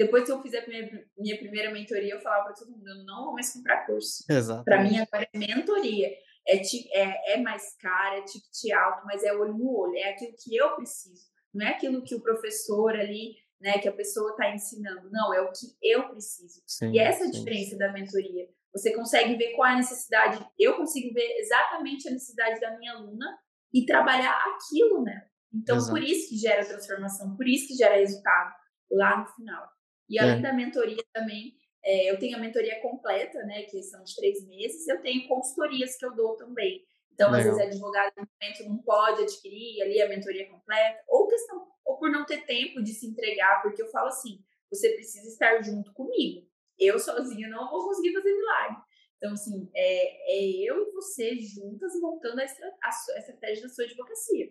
[0.01, 3.05] Depois que eu fiz a minha, minha primeira mentoria, eu falava para todo mundo: eu
[3.05, 4.25] não vou mais comprar curso.
[4.65, 6.09] Para mim, agora é mentoria.
[6.49, 9.95] É, é, é mais cara, é ticket alto, mas é olho no olho.
[9.99, 11.29] É aquilo que eu preciso.
[11.53, 15.11] Não é aquilo que o professor ali, né, que a pessoa está ensinando.
[15.11, 16.63] Não, é o que eu preciso.
[16.67, 18.49] Sim, e essa é a diferença da mentoria.
[18.73, 20.43] Você consegue ver qual é a necessidade.
[20.59, 23.39] Eu consigo ver exatamente a necessidade da minha aluna
[23.71, 25.29] e trabalhar aquilo nela.
[25.53, 25.93] Então, Exato.
[25.93, 28.55] por isso que gera transformação, por isso que gera resultado
[28.91, 29.69] lá no final.
[30.11, 30.43] E além é.
[30.43, 31.55] da mentoria também,
[31.85, 35.97] é, eu tenho a mentoria completa, né, que são de três meses, eu tenho consultorias
[35.97, 36.85] que eu dou também.
[37.13, 37.53] Então, Legal.
[37.53, 41.97] às vezes, advogado no momento não pode adquirir ali a mentoria completa, ou questão, ou
[41.97, 45.93] por não ter tempo de se entregar, porque eu falo assim, você precisa estar junto
[45.93, 46.47] comigo.
[46.79, 48.77] Eu sozinha não vou conseguir fazer milagre.
[49.17, 53.85] Então, assim, é, é eu e você juntas montando a, a, a estratégia da sua
[53.85, 54.51] advocacia.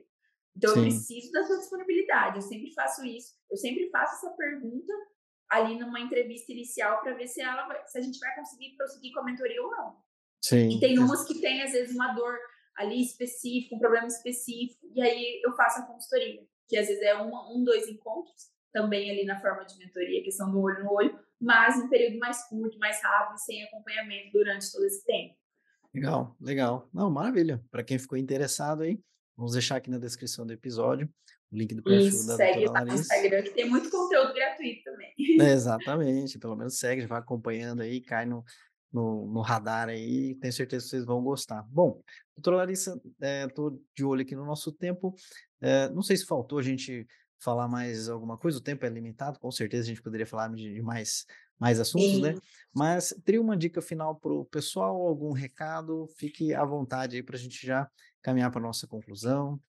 [0.56, 0.80] Então, Sim.
[0.80, 2.38] eu preciso da sua disponibilidade.
[2.38, 3.34] Eu sempre faço isso.
[3.50, 4.94] Eu sempre faço essa pergunta
[5.50, 9.22] ali numa entrevista inicial para ver se ela se a gente vai conseguir prosseguir com
[9.22, 9.98] a mentoria ou não.
[10.42, 10.70] Sim.
[10.70, 12.38] E tem umas que tem às vezes uma dor
[12.78, 17.14] ali específica, um problema específico, e aí eu faço a consultoria, que às vezes é
[17.14, 20.94] uma, um, dois encontros, também ali na forma de mentoria, que são do olho no
[20.94, 25.36] olho, mas em período mais curto, mais rápido, sem acompanhamento durante todo esse tempo.
[25.94, 26.88] Legal, legal.
[26.94, 27.62] Não, maravilha.
[27.72, 29.00] Para quem ficou interessado aí,
[29.36, 31.10] vamos deixar aqui na descrição do episódio
[31.52, 33.16] o link do perfil Isso, da segue doutora Larissa.
[33.16, 35.14] Instagram, que tem muito conteúdo gratuito também.
[35.42, 38.44] É, exatamente, pelo menos segue, vai acompanhando aí, cai no,
[38.92, 41.64] no, no, radar aí, tenho certeza que vocês vão gostar.
[41.70, 42.02] Bom,
[42.36, 43.00] doutora Larissa,
[43.48, 45.16] estou é, de olho aqui no nosso tempo,
[45.60, 47.08] é, não sei se faltou a gente
[47.40, 50.74] falar mais alguma coisa, o tempo é limitado, com certeza a gente poderia falar de,
[50.74, 51.26] de mais,
[51.58, 52.22] mais assuntos, Sim.
[52.22, 52.36] né?
[52.74, 57.38] Mas teria uma dica final para o pessoal, algum recado, fique à vontade aí para
[57.38, 57.90] a gente já
[58.22, 59.60] caminhar para a nossa conclusão.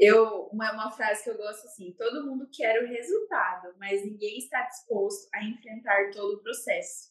[0.00, 4.38] Eu, uma, uma frase que eu gosto assim: todo mundo quer o resultado, mas ninguém
[4.38, 7.10] está disposto a enfrentar todo o processo.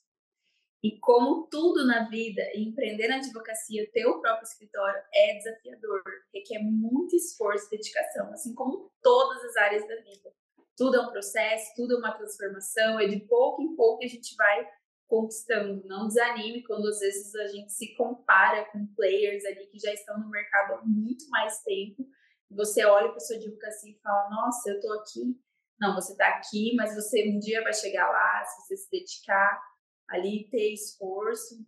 [0.82, 6.02] E como tudo na vida, empreender na advocacia, ter o próprio escritório é desafiador,
[6.34, 10.34] requer muito esforço e dedicação, assim como todas as áreas da vida.
[10.76, 14.34] Tudo é um processo, tudo é uma transformação, é de pouco em pouco a gente
[14.36, 14.68] vai
[15.06, 15.84] conquistando.
[15.86, 20.18] Não desanime quando às vezes a gente se compara com players ali que já estão
[20.18, 22.08] no mercado há muito mais tempo
[22.50, 25.40] você olha para sua advocacia e fala: Nossa, eu estou aqui.
[25.80, 29.62] Não, você está aqui, mas você um dia vai chegar lá, se você se dedicar
[30.10, 31.66] ali, ter esforço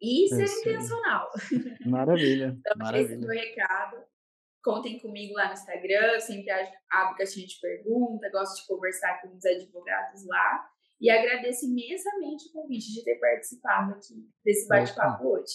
[0.00, 1.28] e ser intencional.
[1.86, 2.56] Maravilha.
[2.58, 3.04] então, maravilha.
[3.04, 3.96] esse é o meu recado.
[4.62, 6.50] Contem comigo lá no Instagram, eu sempre
[6.90, 10.68] abro caixinha de pergunta, gosto de conversar com os advogados lá.
[11.00, 15.52] E agradeço imensamente o convite de ter participado aqui desse bate-papo hoje.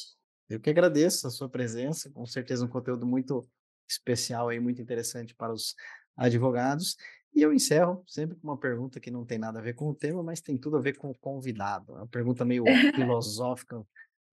[0.49, 3.45] Eu que agradeço a sua presença, com certeza um conteúdo muito
[3.93, 5.75] especial aí, muito interessante para os
[6.15, 6.95] advogados.
[7.35, 9.95] E eu encerro sempre com uma pergunta que não tem nada a ver com o
[9.95, 11.93] tema, mas tem tudo a ver com o convidado.
[11.93, 12.63] É uma pergunta meio
[12.95, 13.83] filosófica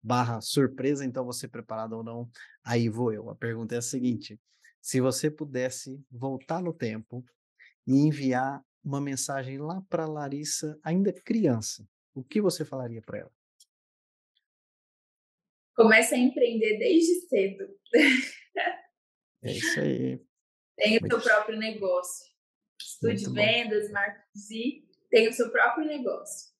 [0.03, 2.29] barra surpresa, então você preparado ou não,
[2.63, 3.29] aí vou eu.
[3.29, 4.39] A pergunta é a seguinte,
[4.81, 7.23] se você pudesse voltar no tempo
[7.85, 13.31] e enviar uma mensagem lá para Larissa, ainda criança, o que você falaria para ela?
[15.75, 17.67] Começa a empreender desde cedo.
[19.43, 20.21] É isso aí.
[20.77, 22.31] Tem o seu próprio negócio.
[22.79, 23.93] Estude Muito vendas, bom.
[23.93, 26.51] marketing, tem o seu próprio negócio.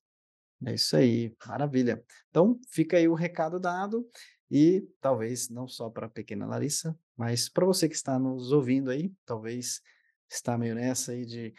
[0.64, 2.04] É isso aí, maravilha.
[2.30, 4.08] Então, fica aí o recado dado
[4.50, 8.90] e talvez não só para a pequena Larissa, mas para você que está nos ouvindo
[8.90, 9.80] aí, talvez
[10.30, 11.52] está meio nessa aí de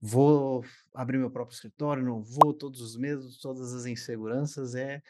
[0.00, 0.64] vou
[0.94, 5.02] abrir meu próprio escritório, não vou, todos os medos, todas as inseguranças, é,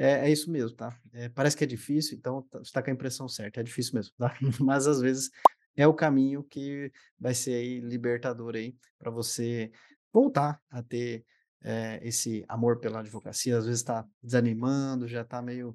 [0.00, 0.98] é, é isso mesmo, tá?
[1.12, 3.94] É, parece que é difícil, então tá, você está com a impressão certa, é difícil
[3.94, 4.34] mesmo, tá?
[4.58, 5.30] Mas às vezes
[5.76, 9.70] é o caminho que vai ser aí libertador aí para você
[10.10, 11.24] voltar a ter
[11.62, 15.74] é, esse amor pela advocacia, às vezes está desanimando, já está meio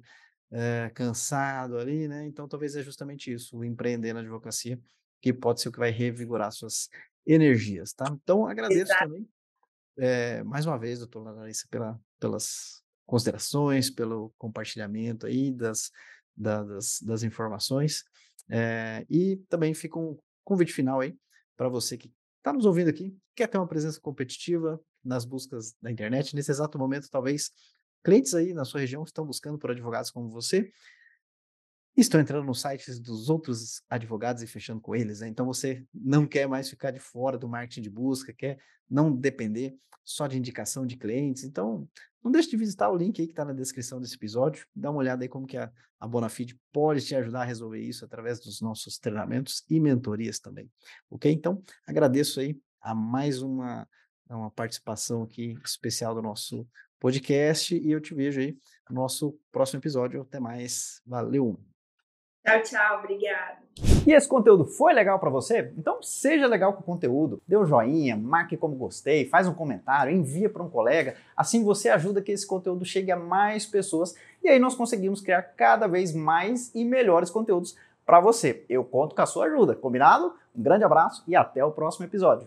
[0.50, 2.26] é, cansado ali, né?
[2.26, 4.76] Então talvez é justamente isso, o empreender na advocacia,
[5.22, 6.88] que pode ser o que vai revigorar suas
[7.24, 8.06] energias, tá?
[8.10, 9.04] Então agradeço Exato.
[9.04, 9.28] também
[9.98, 15.90] é, mais uma vez, doutora Larissa, pela, pelas considerações, pelo compartilhamento aí das,
[16.36, 18.04] das, das informações.
[18.50, 21.16] É, e também fica um convite final aí
[21.56, 25.90] para você que está nos ouvindo aqui, quer ter uma presença competitiva nas buscas da
[25.90, 26.34] internet.
[26.34, 27.50] Nesse exato momento, talvez
[28.04, 30.70] clientes aí na sua região estão buscando por advogados como você
[31.96, 35.20] estão entrando nos sites dos outros advogados e fechando com eles.
[35.20, 35.28] Né?
[35.28, 39.74] Então você não quer mais ficar de fora do marketing de busca, quer não depender
[40.04, 41.42] só de indicação de clientes.
[41.42, 41.88] Então
[42.26, 44.66] não deixe de visitar o link aí que está na descrição desse episódio.
[44.74, 45.70] Dá uma olhada aí como que a,
[46.00, 50.70] a Bonafide pode te ajudar a resolver isso através dos nossos treinamentos e mentorias também.
[51.08, 51.30] Ok?
[51.32, 53.88] Então agradeço aí a mais uma,
[54.28, 56.66] uma participação aqui especial do nosso
[56.98, 58.56] podcast e eu te vejo aí
[58.90, 60.20] no nosso próximo episódio.
[60.20, 61.00] Até mais.
[61.06, 61.75] Valeu!
[62.46, 63.56] Tchau, tchau, obrigada.
[64.06, 65.72] E esse conteúdo foi legal para você?
[65.76, 70.14] Então seja legal com o conteúdo, dê um joinha, marque como gostei, faz um comentário,
[70.14, 74.48] envia para um colega, assim você ajuda que esse conteúdo chegue a mais pessoas e
[74.48, 77.76] aí nós conseguimos criar cada vez mais e melhores conteúdos
[78.06, 78.64] para você.
[78.68, 80.32] Eu conto com a sua ajuda, combinado?
[80.54, 82.46] Um grande abraço e até o próximo episódio.